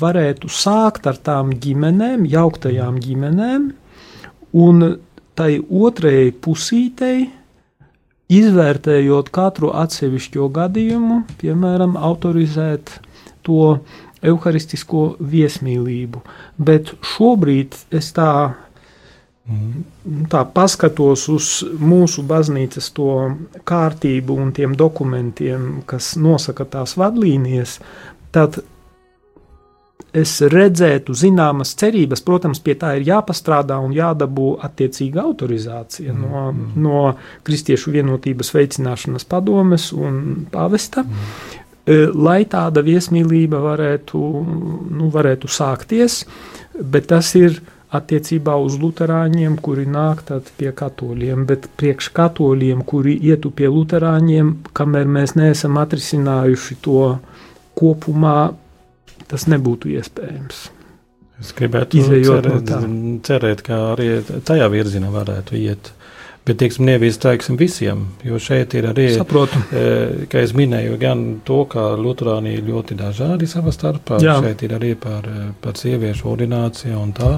[0.00, 3.72] varētu sākt ar tām ģimenēm, jauktajām ģimenēm,
[4.56, 4.86] un
[5.38, 7.28] tai otrajai pusītei,
[8.28, 12.98] izvērtējot katru atsevišķo gadījumu, piemēram, autorizēt
[13.46, 13.78] to
[14.22, 16.22] evaharistisko viesmīlību.
[16.58, 18.30] Bet šobrīd es tā
[20.28, 21.46] Tā paskatos uz
[21.80, 23.12] mūsu baznīcas to
[23.68, 27.78] kārtību un tiem dokumentiem, kas nosaka tās vadlīnijas,
[28.34, 28.60] tad
[30.12, 32.22] es redzētu zināmas cerības.
[32.24, 36.20] Protams, pie tā ir jāpastrādā un jādabū attiecīga autorizācija mm.
[36.26, 36.68] no, mm.
[36.84, 37.02] no
[37.46, 41.04] Kristiešu vienotības veicināšanas padomes un pavesta.
[41.04, 42.12] Mm.
[42.20, 44.18] Lai tāda viesmīlība varētu,
[44.92, 46.20] nu, varētu sākties,
[46.76, 47.62] bet tas ir
[47.94, 50.24] attiecībā uz luterāņiem, kuri nāk
[50.58, 57.04] pie katoļiem, bet priekš katoļiem, kuri ietu pie luterāņiem, kamēr mēs neesam atrisinājuši to
[57.78, 58.52] kopumā,
[59.28, 60.66] tas nebūtu iespējams.
[61.38, 64.08] Es gribētu cerēt, no cerēt, ka arī
[64.44, 65.92] tajā virzienā varētu iet.
[66.48, 69.58] Bet, teiksim, nevis teiksim visiem, jo šeit ir arī, Saprotu.
[69.68, 74.16] e, kā es minēju, gan to, ka Lutāni ir ļoti dažādi savā starpā.
[74.24, 74.38] Jā.
[74.40, 75.28] Šeit ir arī par,
[75.60, 77.34] par sieviešu ordināciju un tā.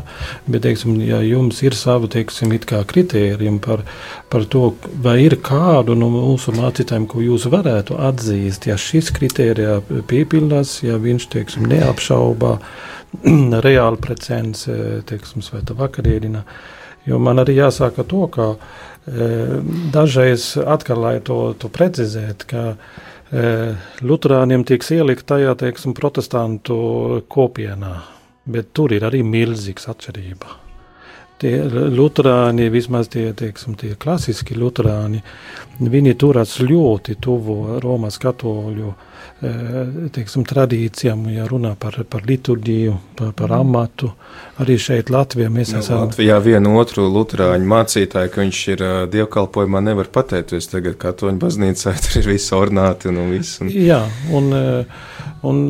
[0.47, 3.83] Bet, teiksim, ja jums ir savu, teiksim, it kā kritērijumi par,
[4.31, 9.81] par to, vai ir kādu no mūsu mācītājiem, ko jūs varētu atzīst, ja šis kritērijā
[10.07, 12.59] piepildās, ja viņš, teiksim, neapšaubā
[13.67, 14.69] reāli precens,
[15.11, 16.45] teiksim, svēta vakariedina.
[17.09, 18.53] Jo man arī jāsaka to, ka
[19.07, 22.65] Dažreiz atkal, lai to, to precizētu, ka
[24.03, 27.95] Lutāniem tiek ielikt tajā, teiksim, protestantu kopienā,
[28.51, 30.70] bet tur ir arī milzīgs atšķirība.
[31.41, 31.55] Tie
[31.97, 35.23] Lutāni, vismaz tie, teiksim, tie klasiski Lutāni,
[35.81, 39.07] viņi turas ļoti tuvu Romas katoļu uh,
[39.41, 43.61] Eh, teiksim, tradīcijām, ja runā par, par liturģiju, par, par mhm.
[43.63, 44.11] amatu.
[44.61, 46.03] Arī šeit Latvijā mēs nu, esam.
[46.03, 50.99] Latvijā vienu otru luterāņu mācītāju, ka viņš ir uh, dievkalpojumā, nevar pateikt, jo es tagad
[51.01, 53.63] katoļu baznīcā tur ir visi ornāti un, viss.
[53.65, 53.73] Un...
[53.73, 54.03] Jā,
[54.37, 54.53] un,
[55.47, 55.61] un,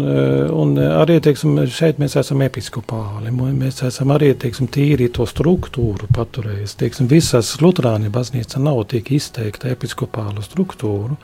[0.51, 6.77] un arī, teiksim, šeit mēs esam episkopāli, mēs esam arī, teiksim, tīri to struktūru paturējis.
[6.81, 11.19] Teiksim, visas luterāņu baznīca nav tik izteikta episkopālu struktūru,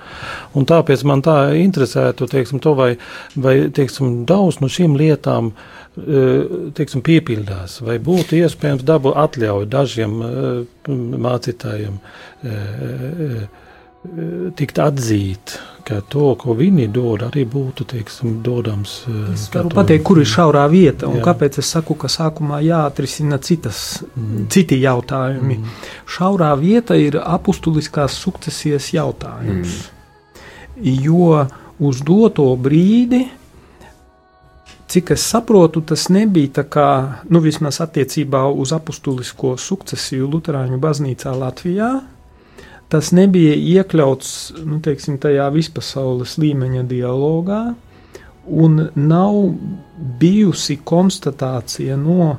[0.55, 2.93] un tāpēc man tā interesētu, teiksim, to, vai,
[3.35, 6.25] vai teiksim, daudz no šīm lietām e,
[6.79, 10.19] teiksim, piepildās, vai būtu iespējams dabūt atļauju dažiem
[11.27, 12.03] mācītājiem
[14.57, 15.57] tikt atzīt
[15.87, 18.99] ka to, ko viņi dod, arī būtu teiksim, dodams.
[19.33, 21.25] Es varu pateikt, kur ir šaurā vieta un jā.
[21.29, 24.49] kāpēc es saku, ka sākumā jāatrisina citas, mm.
[24.53, 25.61] citi jautājumi.
[25.63, 25.79] Mm.
[26.17, 29.79] Šaurā vieta ir apustuliskās sukcesijas jautājums.
[29.87, 30.95] Mm.
[31.07, 31.47] Jo
[31.87, 33.25] uz doto brīdi
[34.87, 36.89] cik es saprotu, tas nebija tā kā,
[37.31, 41.91] nu, vismaz attiecībā uz apustulisko sukcesiju Lutāņu baznīcā Latvijā.
[42.93, 47.63] Tas nebija iekļauts nu, teiksim, tajā vispasaules līmeņa dialogā,
[48.47, 49.39] un nav
[50.21, 52.37] bijusi konstatācija no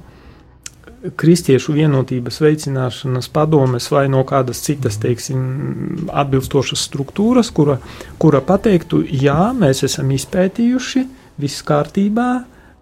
[1.20, 7.78] kristiešu vienotības veicināšanas padomes vai no kādas citas, teiksim, atbilstošas struktūras, kura,
[8.20, 11.08] kura pateiktu, jā, mēs esam izpētījuši,
[11.44, 12.30] viss kārtībā.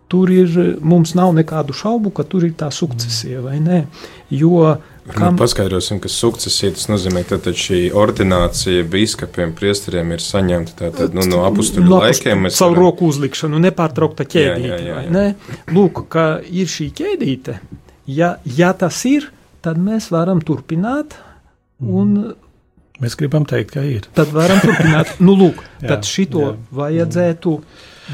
[0.06, 0.51] Tur ir,
[0.86, 3.88] mums nav nekādu šaubu, ka tur ir tā sukcesija, vai ne?
[4.30, 4.91] Jo Kam...
[5.05, 11.27] Nu, paskaidrosim, ka sukcesija tas nozīmē, ka šī ordinācija biskupiem, priesteriem ir saņemta tātad, nu,
[11.29, 12.47] no apstuļu laikiem.
[12.49, 12.87] Savu varam...
[12.87, 14.71] roku uzlikšanu, nepārtraukta ķēdīte.
[14.71, 15.13] Jā, jā, jā, jā.
[15.13, 15.59] Ne?
[15.75, 17.59] Lūk, ka ir šī ķēdīte.
[18.09, 19.29] Ja, ja tas ir,
[19.65, 21.13] tad mēs varam turpināt
[21.85, 22.33] un mm.
[23.03, 24.08] Mēs gribam teikt, ka ir.
[24.15, 25.17] Tad varam turpināt.
[25.19, 26.53] Nu, lūk, jā, tad šito jā.
[26.79, 27.58] vajadzētu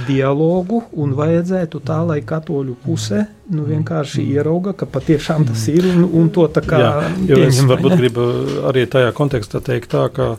[0.07, 6.05] dialogu un vajadzētu tā, lai katoļu puse nu, vienkārši ierauga, ka patiešām tas ir un,
[6.21, 6.79] un to tā kā.
[6.79, 8.27] Jā, jo pieņem, es varbūt gribu
[8.69, 10.29] arī tajā kontekstā teikt tā, ka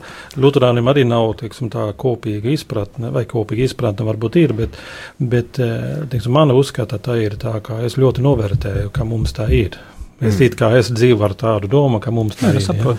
[0.40, 4.80] Luterānim arī nav, teiksim, tā kopīga izpratne, vai kopīga izpratne varbūt ir, bet,
[5.20, 9.50] bet eh, teiksim, mana uzskata tā ir tā, ka es ļoti novērtēju, ka mums tā
[9.52, 9.76] ir.
[10.22, 10.54] Es mm.
[10.58, 12.62] kā es dzīvoju ar tādu domu, ka mums tā ir.
[12.62, 12.94] Ja?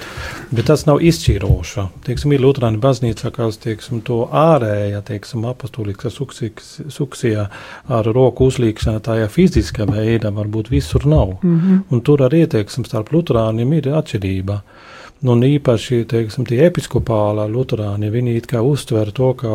[0.51, 1.86] Bet tas nav izšķiroši.
[2.03, 7.45] Teiksim, ir Lutāņu baznīca, kas teiksim, to ārējā, teiksim, apostoliskā suksijā
[7.87, 11.37] ar roku uzlīkšana tajā fiziskā veidā varbūt visur nav.
[11.41, 11.79] Mm -hmm.
[11.89, 14.60] Un tur arī, teiksim, starp Lutāņiem ir atšķirība.
[15.23, 19.48] Un īpaši teiksim, tie episkopālā luterāni, viņi it kā uztver to, ka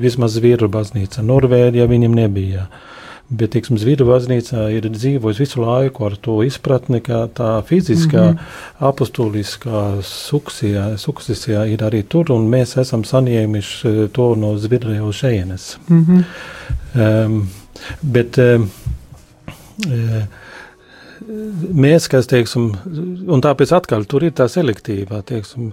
[0.00, 2.62] vismaz vīru baznīca Norvēģija viņam nebija.
[2.62, 3.01] Uh,
[3.32, 8.36] Bet, teiksim, Zviedru baznīcā ir dzīvojis visu laiku ar to izpratni, ka tā fiziskā mm
[8.36, 8.88] -hmm.
[8.88, 15.78] apustuliskā suksijā, suksijā ir arī tur, un mēs esam saņēmuši eh, to no Zviedrijas šejienes.
[15.88, 16.24] Mm -hmm.
[17.24, 17.48] um,
[18.02, 18.70] bet um,
[19.86, 20.22] uh,
[21.72, 22.70] mēs, kas, teiksim,
[23.32, 25.72] un tāpēc atkal tur ir tā selektīvā, teiksim,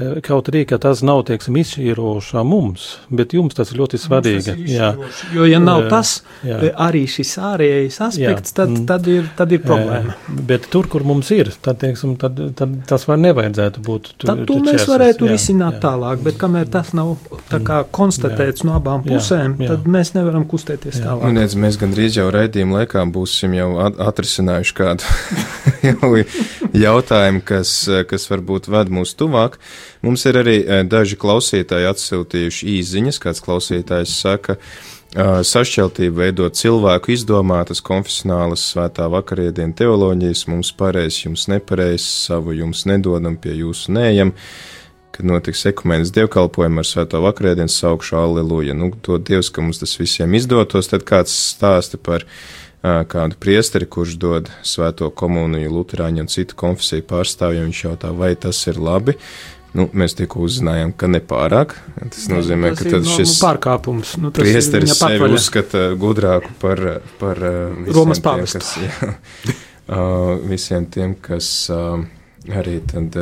[0.00, 4.52] Eh, kaut arī tas nav teiksim, izšķirošā mums, bet jums tas ir ļoti svarīgi.
[4.70, 4.92] Jā.
[5.34, 6.60] Jo, ja nav tas, jā.
[6.68, 8.56] Eh, arī šis ārējais aspekts, jā.
[8.60, 8.84] tad, mm.
[8.86, 10.14] tad, ir, tad ir problēma.
[10.46, 14.12] Bet tur, kur mums ir, tad, teiksim, tad, tad tas var nevajadzētu būt.
[14.14, 15.82] Tu, tad to mēs varētu jā, risināt jā.
[15.88, 17.16] tālāk, bet kamēr tas nav
[17.50, 18.70] kā, konstatēts jā.
[18.70, 19.74] no abām pusēm, jā, jā.
[19.74, 21.08] tad mēs nevaram kustēties jā.
[21.08, 21.26] tālāk.
[21.26, 24.99] Un, redz, mēs gandrīz jau raidījuma laikā būsim jau atrisinājuši kādu
[26.84, 27.72] jautājumu, kas,
[28.10, 29.58] kas varbūt ved mūs tuvāk.
[30.04, 34.58] Mums ir arī e, daži klausītāji atsūtījuši īziņas, kāds klausītājs saka,
[35.10, 43.34] sašķeltība veido cilvēku izdomātas konfesionālas svētā vakariedienu teoloģijas, mums pareizs, jums nepareizs, savu jums nedodam,
[43.34, 44.36] pie jūsu nējam
[45.10, 48.76] kad notiks ekumēnas dievkalpojumi ar svēto vakariedienu saukšu Alleluja.
[48.78, 53.86] Nu, to Dievs, ka mums tas visiem izdotos, tad kāds stāsta par uh, kādu priesteri,
[53.86, 59.18] kurš dod svēto komuniju Luterāņu un citu konfesiju pārstāvjiem, viņš jautā, vai tas ir labi,
[59.70, 61.76] Nu, mēs tikko uzzinājām, ka nepārāk.
[62.00, 64.16] Tas nozīmē, tas ka tad šis pārkāpums.
[64.18, 66.82] Nu, priesteris sevi uzskata gudrāku par,
[67.20, 67.38] par
[67.94, 68.64] Romas pāvestu.
[70.50, 71.68] Visiem tiem, kas
[72.50, 72.80] arī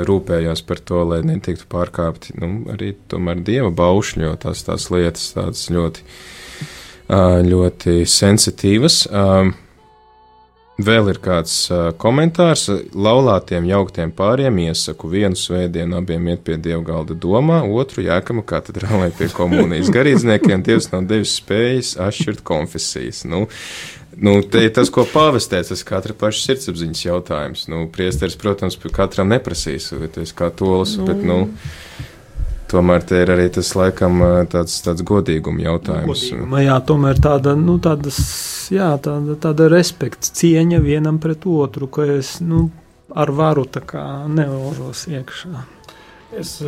[0.08, 5.32] rūpējās par to, lai netiktu pārkāpti nu, arī tomēr dieva baušļi, jo tās, tās lietas
[5.36, 6.04] tādas ļoti,
[7.08, 9.06] ļoti sensitīvas.
[10.78, 12.68] Vēl ir kāds uh, komentārs.
[12.94, 19.08] Laulātiem jauktiem pāriem iesaku vienu svētdienu abiem iet pie dieva galda domā, otru jēkamu katedrālē
[19.18, 20.62] pie komunijas garīdzniekiem.
[20.62, 23.24] Dievs nav devis spējas atšķirt konfesijas.
[23.26, 23.48] Nu,
[24.14, 27.66] nu, te ir tas, ko pāvestēts, tas katra paša sirdsapziņas jautājums.
[27.72, 31.08] Nu, priesteris, protams, katram neprasīs, vai tas kā tolis, nu.
[31.10, 31.40] bet, nu.
[32.68, 34.20] Tomēr te ir arī tas, laikam,
[34.52, 36.26] tāds, tāds godīguma jautājums.
[36.26, 38.18] Godīguma, jā, tomēr tāda, nu, tādas,
[38.74, 42.66] jā, tāda, tāda respekts, cieņa vienam pret otru, ka es, nu,
[43.16, 45.64] ar varu tā kā neožos iekšā.
[46.36, 46.58] Es,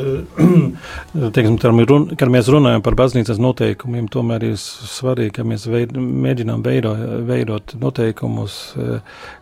[1.36, 6.62] teiksim, run, kad mēs runājam par baznīcas noteikumiem, tomēr ir svarīgi, ka mēs veid, mēģinām
[6.64, 6.94] veido,
[7.28, 8.57] veidot noteikumus,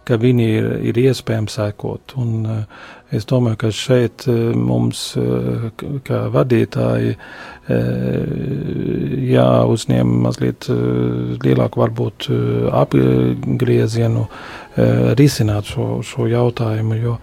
[0.08, 2.16] ka viņi ir, ir iespējams sekot.
[2.18, 2.64] Un
[3.14, 5.02] es domāju, ka šeit mums,
[6.08, 7.16] kā vadītāji,
[9.28, 10.68] jāuzņem mazliet
[11.44, 12.28] lielāku varbūt
[12.82, 14.26] apgriezienu
[15.18, 16.98] risināt šo, šo jautājumu.
[16.98, 17.16] Jo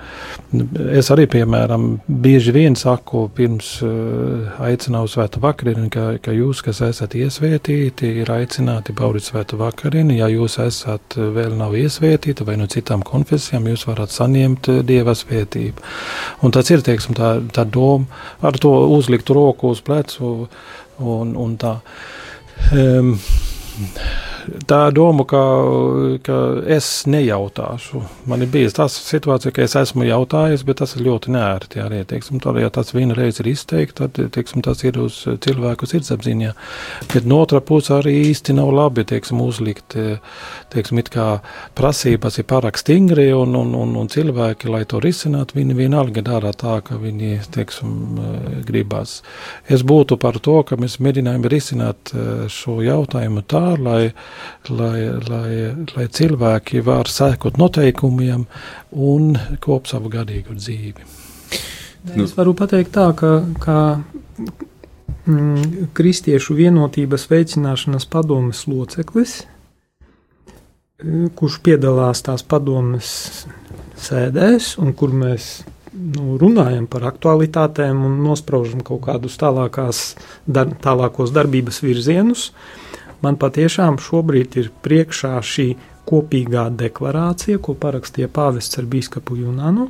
[0.95, 3.71] es arī, piemēram, bieži vien saku, pirms
[4.65, 10.17] aicināju svētu vakariņu, ka, ka jūs, kas esat iesvētīti, ir aicināti baudīt svētu vakariņu.
[10.19, 15.85] Ja jūs esat vēl nav iesvētīti vai no citām konfesijām, jūs varat saņemt dieva svētību.
[16.45, 18.07] Un tas ir, teiksim, tā, tā doma
[18.45, 20.47] ar to uzlikt roku uz plecu
[20.99, 21.77] un, un tā.
[22.71, 23.15] Um,
[24.69, 25.41] tā doma, ka,
[26.25, 26.37] ka
[26.71, 28.01] es nejautāšu.
[28.29, 31.81] Man ir bijusi tā situācija, ka es esmu jautājis, bet tas ir ļoti nērti.
[31.83, 35.89] Arī, teiksim, tā, ja tas viena reize ir izteikts, tad teiksim, tas ir uz cilvēku
[35.89, 36.53] sirdsapziņā.
[37.13, 39.97] Bet no otra puses arī īsti nav labi teiksim, uzlikt
[40.73, 41.01] teiksim,
[41.75, 46.53] prasības ir pārāk stingri, un, un, un, un cilvēki, lai to risinātu, viņi vienalga dara
[46.55, 47.93] tā, ka viņi teiksim,
[48.67, 49.19] gribas.
[49.71, 52.13] Es būtu par to, ka mēs mēģinājām risināt
[52.51, 54.01] šo jautājumu tā, lai
[54.69, 55.51] lai, lai,
[55.95, 58.45] lai cilvēki var sekot noteikumiem
[58.91, 61.11] un kop savu gadīgu dzīvi.
[62.05, 62.23] Nu.
[62.25, 63.77] Es varu pateikt tā, ka, ka
[65.25, 69.39] mm, Kristiešu vienotības veicināšanas padomes loceklis,
[71.35, 73.09] kurš piedalās tās padomes
[74.05, 75.65] sēdēs un kur mēs
[75.95, 80.05] nu, runājam par aktualitātēm un nospraužam kaut kādus tālākās,
[80.45, 82.84] dar, tālākos darbības virzienus, uh,
[83.25, 85.69] Man patiešām šobrīd ir priekšā šī
[86.05, 89.89] kopīgā deklarācija, ko parakstīja pāvests ar biskupu Junanu,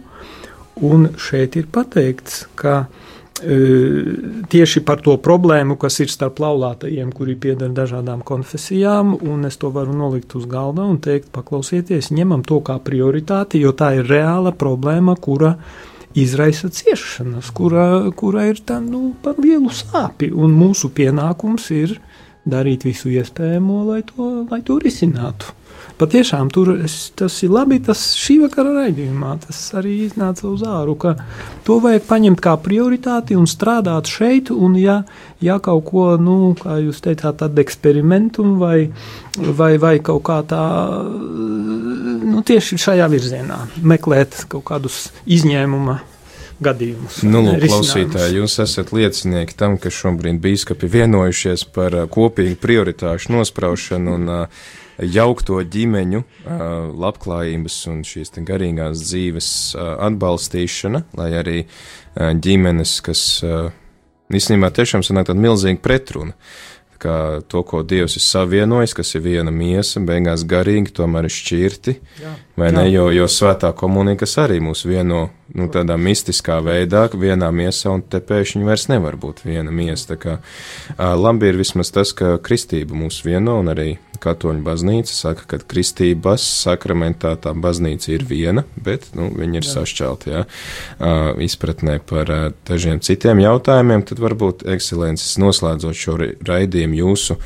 [0.88, 3.58] un šeit ir pateikts, ka e,
[4.52, 9.72] tieši par to problēmu, kas ir starp laulātajiem, kuri pieder dažādām konfesijām, un es to
[9.76, 14.56] varu nolikt uz galda un teikt, paklausieties, ņemam to kā prioritāti, jo tā ir reāla
[14.56, 15.58] problēma, kura
[16.16, 21.98] izraisa ciešanas, kura, kura ir tā, nu, par lielu sāpi, un mūsu pienākums ir
[22.46, 25.54] darīt visu iespējamo, lai to, lai to risinātu.
[25.96, 27.78] Patiešām tur es, tas ir labi.
[27.84, 31.14] Tas šī vakara raidījumā tas arī iznāca uz āru, ka
[31.68, 34.52] to vajag paņemt kā prioritāti un strādāt šeit.
[34.52, 34.98] Un, ja,
[35.44, 38.90] ja kaut ko, nu, kā jūs teicāt, tādu eksperimentu vai,
[39.40, 40.66] vai, vai kaut kā tā,
[42.26, 45.96] nu, tieši šajā virzienā meklēt kaut kādus izņēmumu
[46.64, 47.20] gadījumus.
[47.28, 54.16] Nu, lūk, klausītāji, jūs esat liecinieki tam, ka šobrīd bīskapi vienojušies par kopīgu prioritāšu nospraušanu
[54.20, 54.66] un uh,
[55.00, 56.62] jaukto ģimeņu uh,
[57.06, 63.26] labklājības un šīs garīgās dzīves uh, atbalstīšana, lai arī uh, ģimenes, kas
[64.34, 66.36] īstenībā tiešām sanāk tāda milzīga pretruna.
[66.96, 71.94] Kā to, ko Dievs ir savienojis, kas ir viena miesa, beigās garīgi, tomēr ir šķirti.
[72.24, 72.32] Jā.
[72.56, 72.76] Vai Jā.
[72.78, 72.86] ne?
[72.88, 78.02] Jo, jo svētā komunika, kas arī mūs vieno nu, tādā mistiskā veidā, vienā miesā, un
[78.02, 80.18] te pēkšņi vairs nevar būt viena miesa.
[80.18, 80.40] Kā
[80.98, 83.90] labi ir vismaz tas, ka kristība mūs vieno, un arī
[84.22, 90.34] katoļu baznīca saka, ka kristības sakramentā tā baznīca ir viena, bet nu, viņi ir sašķelti,
[90.34, 90.44] jā,
[91.46, 92.32] izpratnē par
[92.68, 96.18] dažiem citiem jautājumiem, tad varbūt ekscelences noslēdzot šo
[96.48, 97.38] raidījumu jūsu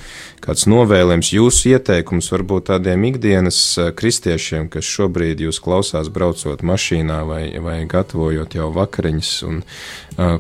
[0.44, 3.60] kāds novēlējums, jūsu ieteikums varbūt tādiem ikdienas
[4.00, 10.38] kristiešiem, kas šobrīd jūs klausās braucot mašīnā vai, vai gatavojot jau vakariņas, un uh,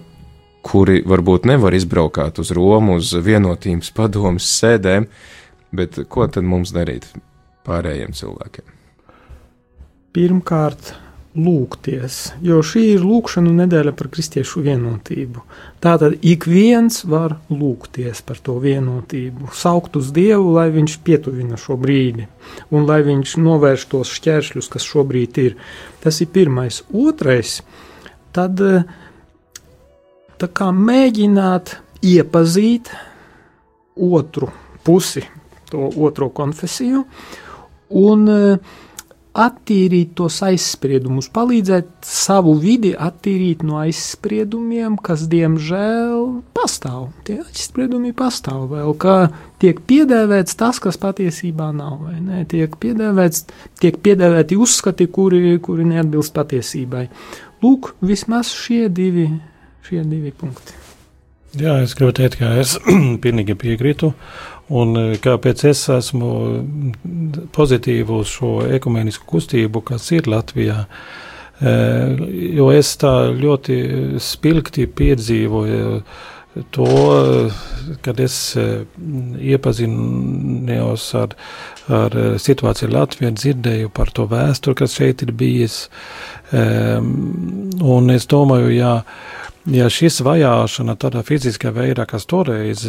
[0.65, 5.07] kuri varbūt nevar izbraukāt uz Romu, uz vienotības padomus sēdēm,
[5.75, 7.07] bet ko tad mums darīt
[7.67, 8.75] pārējiem cilvēkiem?
[10.15, 10.93] Pirmkārt,
[11.39, 15.43] lūgties, jo šī ir lūkšanu nedēļa par kristiešu vienotību.
[15.83, 21.77] Tātad ik viens var lūgties par to vienotību, saukt uz Dievu, lai viņš pietuvina šo
[21.79, 22.27] brīdi
[22.73, 25.55] un lai viņš novērš tos šķēršļus, kas šobrīd ir.
[26.03, 26.81] Tas ir pirmais.
[26.95, 27.59] Otrais,
[28.35, 28.59] tad
[30.39, 32.91] tā kā mēģināt iepazīt
[33.99, 34.51] otru
[34.83, 35.25] pusi,
[35.69, 37.03] to otro konfesiju,
[37.99, 38.77] un uh,
[39.39, 46.25] attīrīt tos aizspriedumus, palīdzēt savu vidi attīrīt no aizspriedumiem, kas diemžēl
[46.57, 47.09] pastāv.
[47.27, 49.17] Tie aizspriedumi pastāv vēl, kā
[49.63, 52.43] tiek piedēvēts tas, kas patiesībā nav, vai ne?
[52.49, 53.45] Tiek piedēvēts,
[53.79, 57.07] tiek piedēvēti uzskati, kuri, kuri neatbilst patiesībai.
[57.63, 59.29] Lūk, vismaz šie divi,
[59.87, 60.75] šie divi punkti.
[61.57, 62.75] Jā, es gribu teikt, ka es
[63.23, 64.11] pilnīgi piekrītu.
[64.69, 66.31] Un e, kāpēc es esmu
[67.55, 70.83] pozitīvu šo ekumenisku kustību, kas ir Latvijā?
[71.59, 71.71] E,
[72.59, 73.79] jo es tā ļoti
[74.21, 75.95] spilgti piedzīvoju
[76.75, 76.91] to,
[78.05, 78.67] kad es e,
[79.49, 81.35] iepazinos ar,
[81.89, 85.81] ar situāciju Latvijā, dzirdēju par to vēsturi, kas šeit ir bijis.
[86.53, 88.93] Un es domāju, ja,
[89.69, 92.87] ja šis vajāšana tādā fiziskā veidā, kas toreiz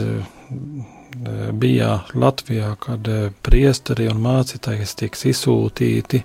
[1.52, 3.08] bija Latvijā, kad
[3.44, 6.24] priesteri un mācītājs tiks izsūtīti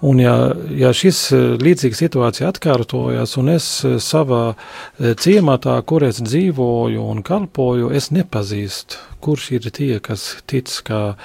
[0.00, 0.34] Un ja,
[0.78, 1.24] ja šis
[1.58, 3.66] līdzīga situācija atkārtojas, un es
[4.04, 4.52] savā
[4.98, 11.16] ciematā, kur es dzīvoju un kalpoju, es nepazīstu, kurš ir tie, kas tic, ka,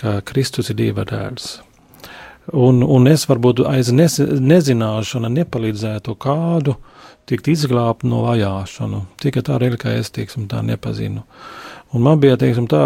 [0.00, 1.58] ka Kristus ir Dieva dēls.
[2.52, 6.78] Un, un es varbūt aiz nes, nezināšana nepalīdzētu kādu
[7.28, 11.26] tikt izglābt no vajāšanu, tikai tā reļ, ka es, teiksim, tā nepazinu.
[11.94, 12.82] Un man bija, teiksim, tā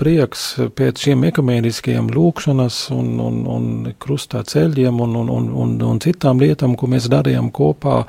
[0.00, 0.46] prieks
[0.78, 3.66] pēc šiem ekumēniskajiem lūkšanas un, un, un
[4.00, 8.06] krustā ceļiem un, un, un, un, un citām lietām, ko mēs darījām kopā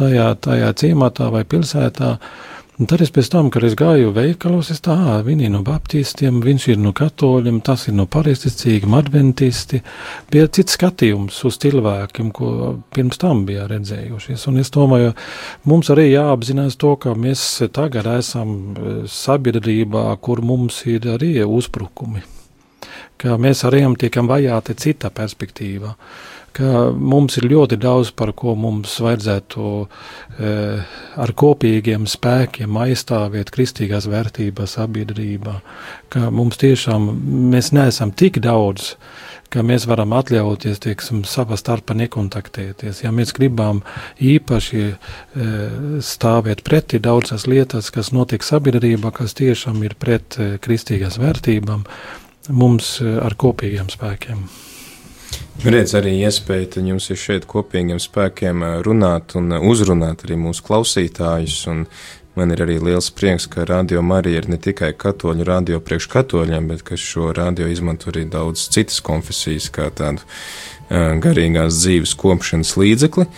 [0.00, 2.16] tajā, tajā ciematā vai pilsētā.
[2.16, 2.49] Uh,
[2.80, 4.94] Un tad es pēc tam, kad es gāju veikalos, es tā,
[5.26, 9.82] viņi ir no baptistiem, viņš ir no katoļiem, tas ir no pareizticīgiem, adventisti.
[10.32, 14.46] Bija cits skatījums uz cilvēkiem, ko pirms tam bija redzējušies.
[14.48, 15.12] Un es domāju,
[15.68, 17.44] mums arī jāapzinās to, ka mēs
[17.76, 22.24] tagad esam e, sabiedrībā, kur mums ir arī uzbrukumi.
[23.20, 25.92] Ka mēs arī tiekam vajāti cita perspektīvā
[26.56, 30.52] ka mums ir ļoti daudz, par ko mums vajadzētu e,
[31.24, 35.60] ar kopīgiem spēkiem aizstāvēt kristīgās vērtības sabiedrībā,
[36.10, 37.10] ka mums tiešām
[37.54, 38.94] mēs neesam tik daudz,
[39.50, 43.02] ka mēs varam atļauties, teiksim, savā starpā nekontaktēties.
[43.02, 43.82] Ja mēs gribam
[44.22, 44.96] īpaši e,
[46.06, 51.86] stāvēt pretī daudzas lietas, kas notiek sabiedrībā, kas tiešām ir pret e, kristīgās vērtībām,
[52.50, 54.46] mums e, ar kopīgiem spēkiem.
[55.60, 61.58] Redz arī iespēja jums ir šeit kopīgiem spēkiem runāt un uzrunāt arī mūsu klausītājus.
[62.38, 66.70] Man ir arī liels prieks, ka Radio Marija ir ne tikai katoļu radio priekš katoļiem,
[66.70, 72.76] bet ka šo radio izmanto arī daudz citas konfesijas kā tādu uh, garīgās dzīves kopšanas
[72.80, 73.28] līdzekli.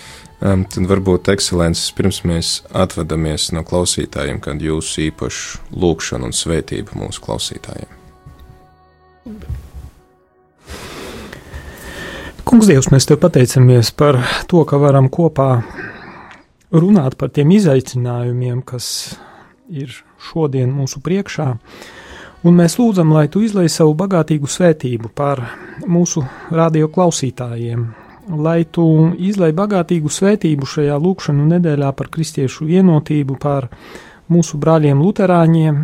[0.42, 7.22] Tad varbūt ekscelences pirms mēs atvadamies no klausītājiem, kad jūsu īpašu lūkšanu un svētību mūsu
[7.22, 8.00] klausītājiem.
[12.52, 15.62] Kungs, Dievs, mēs te pateicamies par to, ka varam kopā
[16.76, 18.88] runāt par tiem izaicinājumiem, kas
[19.72, 21.46] ir šodien mūsu priekšā.
[22.44, 25.40] Un mēs lūdzam, lai tu izlai savu bagātīgu svētību par
[25.88, 27.86] mūsu radio klausītājiem,
[28.44, 28.84] lai tu
[29.16, 33.70] izlai bagātīgu svētību šajā lūkšanu nedēļā par kristiešu vienotību, par
[34.28, 35.80] mūsu brāļiem luterāņiem,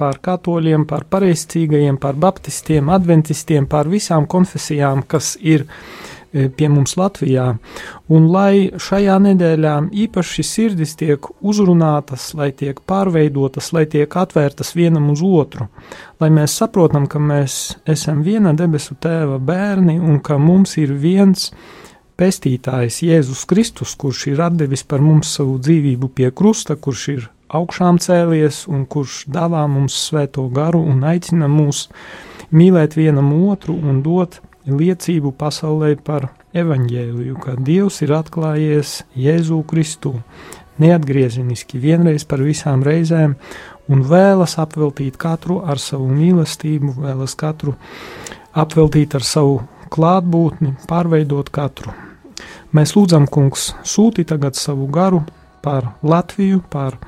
[0.00, 6.96] par katoļiem, par pareizcīgajiem, par baptistiem, adventistiem, par visām konfesijām, kas ir e, pie mums
[6.96, 7.46] Latvijā,
[8.08, 9.74] un lai šajā nedēļā
[10.06, 15.68] īpaši sirdis tiek uzrunātas, lai tiek pārveidotas, lai tiek atvērtas vienam uz otru,
[16.22, 21.50] lai mēs saprotam, ka mēs esam viena debesu tēva bērni un ka mums ir viens
[22.20, 27.98] pestītājs Jēzus Kristus, kurš ir atdevis par mums savu dzīvību pie krusta, kurš ir augšām
[28.02, 31.88] cēlies un kurš dāvā mums svēto garu un aicina mūs
[32.54, 34.40] mīlēt vienam otru un dot
[34.70, 40.16] liecību pasaulē par evaņģēliju, ka Dievs ir atklājies Jēzu Kristu
[40.80, 43.36] neatgriezeniski vienreiz par visām reizēm
[43.90, 47.74] un vēlas apveltīt katru ar savu mīlestību, vēlas katru
[48.54, 51.92] apveltīt ar savu klātbūtni, pārveidot katru.
[52.70, 55.24] Mēs lūdzam, kungs, sūti tagad savu garu
[55.62, 56.98] par Latviju, par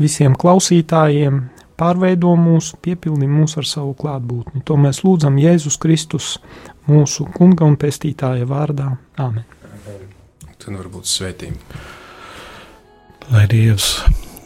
[0.00, 1.40] visiem klausītājiem,
[1.80, 4.64] pārveido mūs, piepildi mūs ar savu klātbūtni.
[4.68, 6.34] To mēs lūdzam Jēzus Kristus,
[6.88, 8.92] mūsu kunga un pestītāja vārdā.
[9.20, 9.46] Āmen.
[10.60, 11.80] Tad varbūt svētība.
[13.30, 13.94] Lai Dievs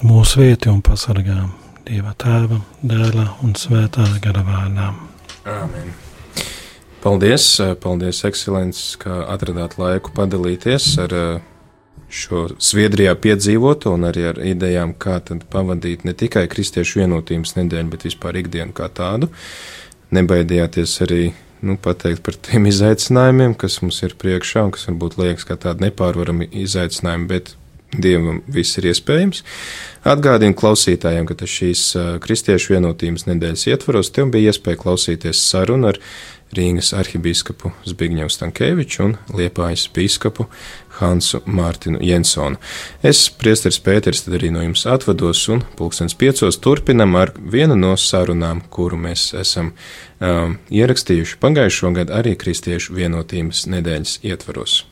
[0.05, 1.43] mūs vieti un pasargā
[1.85, 4.93] Dieva tēva, dēla un svētā gara vārdā.
[5.45, 5.91] Āmen.
[7.05, 7.45] Paldies,
[7.83, 11.43] paldies, ekscelences, ka atradāt laiku padalīties ar uh,
[12.13, 17.91] šo Zviedrijā piedzīvoto un arī ar idejām, kā tad pavadīt ne tikai kristiešu vienotības nedēļu,
[17.95, 19.31] bet vispār ikdienu kā tādu.
[20.15, 21.25] Nebaidījāties arī
[21.65, 25.89] nu, pateikt par tiem izaicinājumiem, kas mums ir priekšā un kas varbūt liekas kā tādi
[25.89, 27.55] nepārvarami izaicinājumi, bet
[27.95, 29.43] Dievam viss ir iespējams.
[30.11, 31.85] Atgādinu klausītājiem, ka šīs
[32.25, 36.01] kristiešu vienotības nedēļas ietvaros tev bija iespēja klausīties sarunu ar
[36.55, 40.47] Rīgas arhibīskapu Zbigņevu Stankēviču un Liepājas bīskapu
[41.01, 42.61] Hansu Mārtinu Jensonu.
[43.03, 47.95] Es, priesteris Pēters, tad arī no jums atvados un pulkstens piecos turpinam ar vienu no
[47.99, 54.85] sarunām, kuru mēs esam um, ierakstījuši pagājušo gadu arī Kristiešu vienotības nedēļas ietvaros.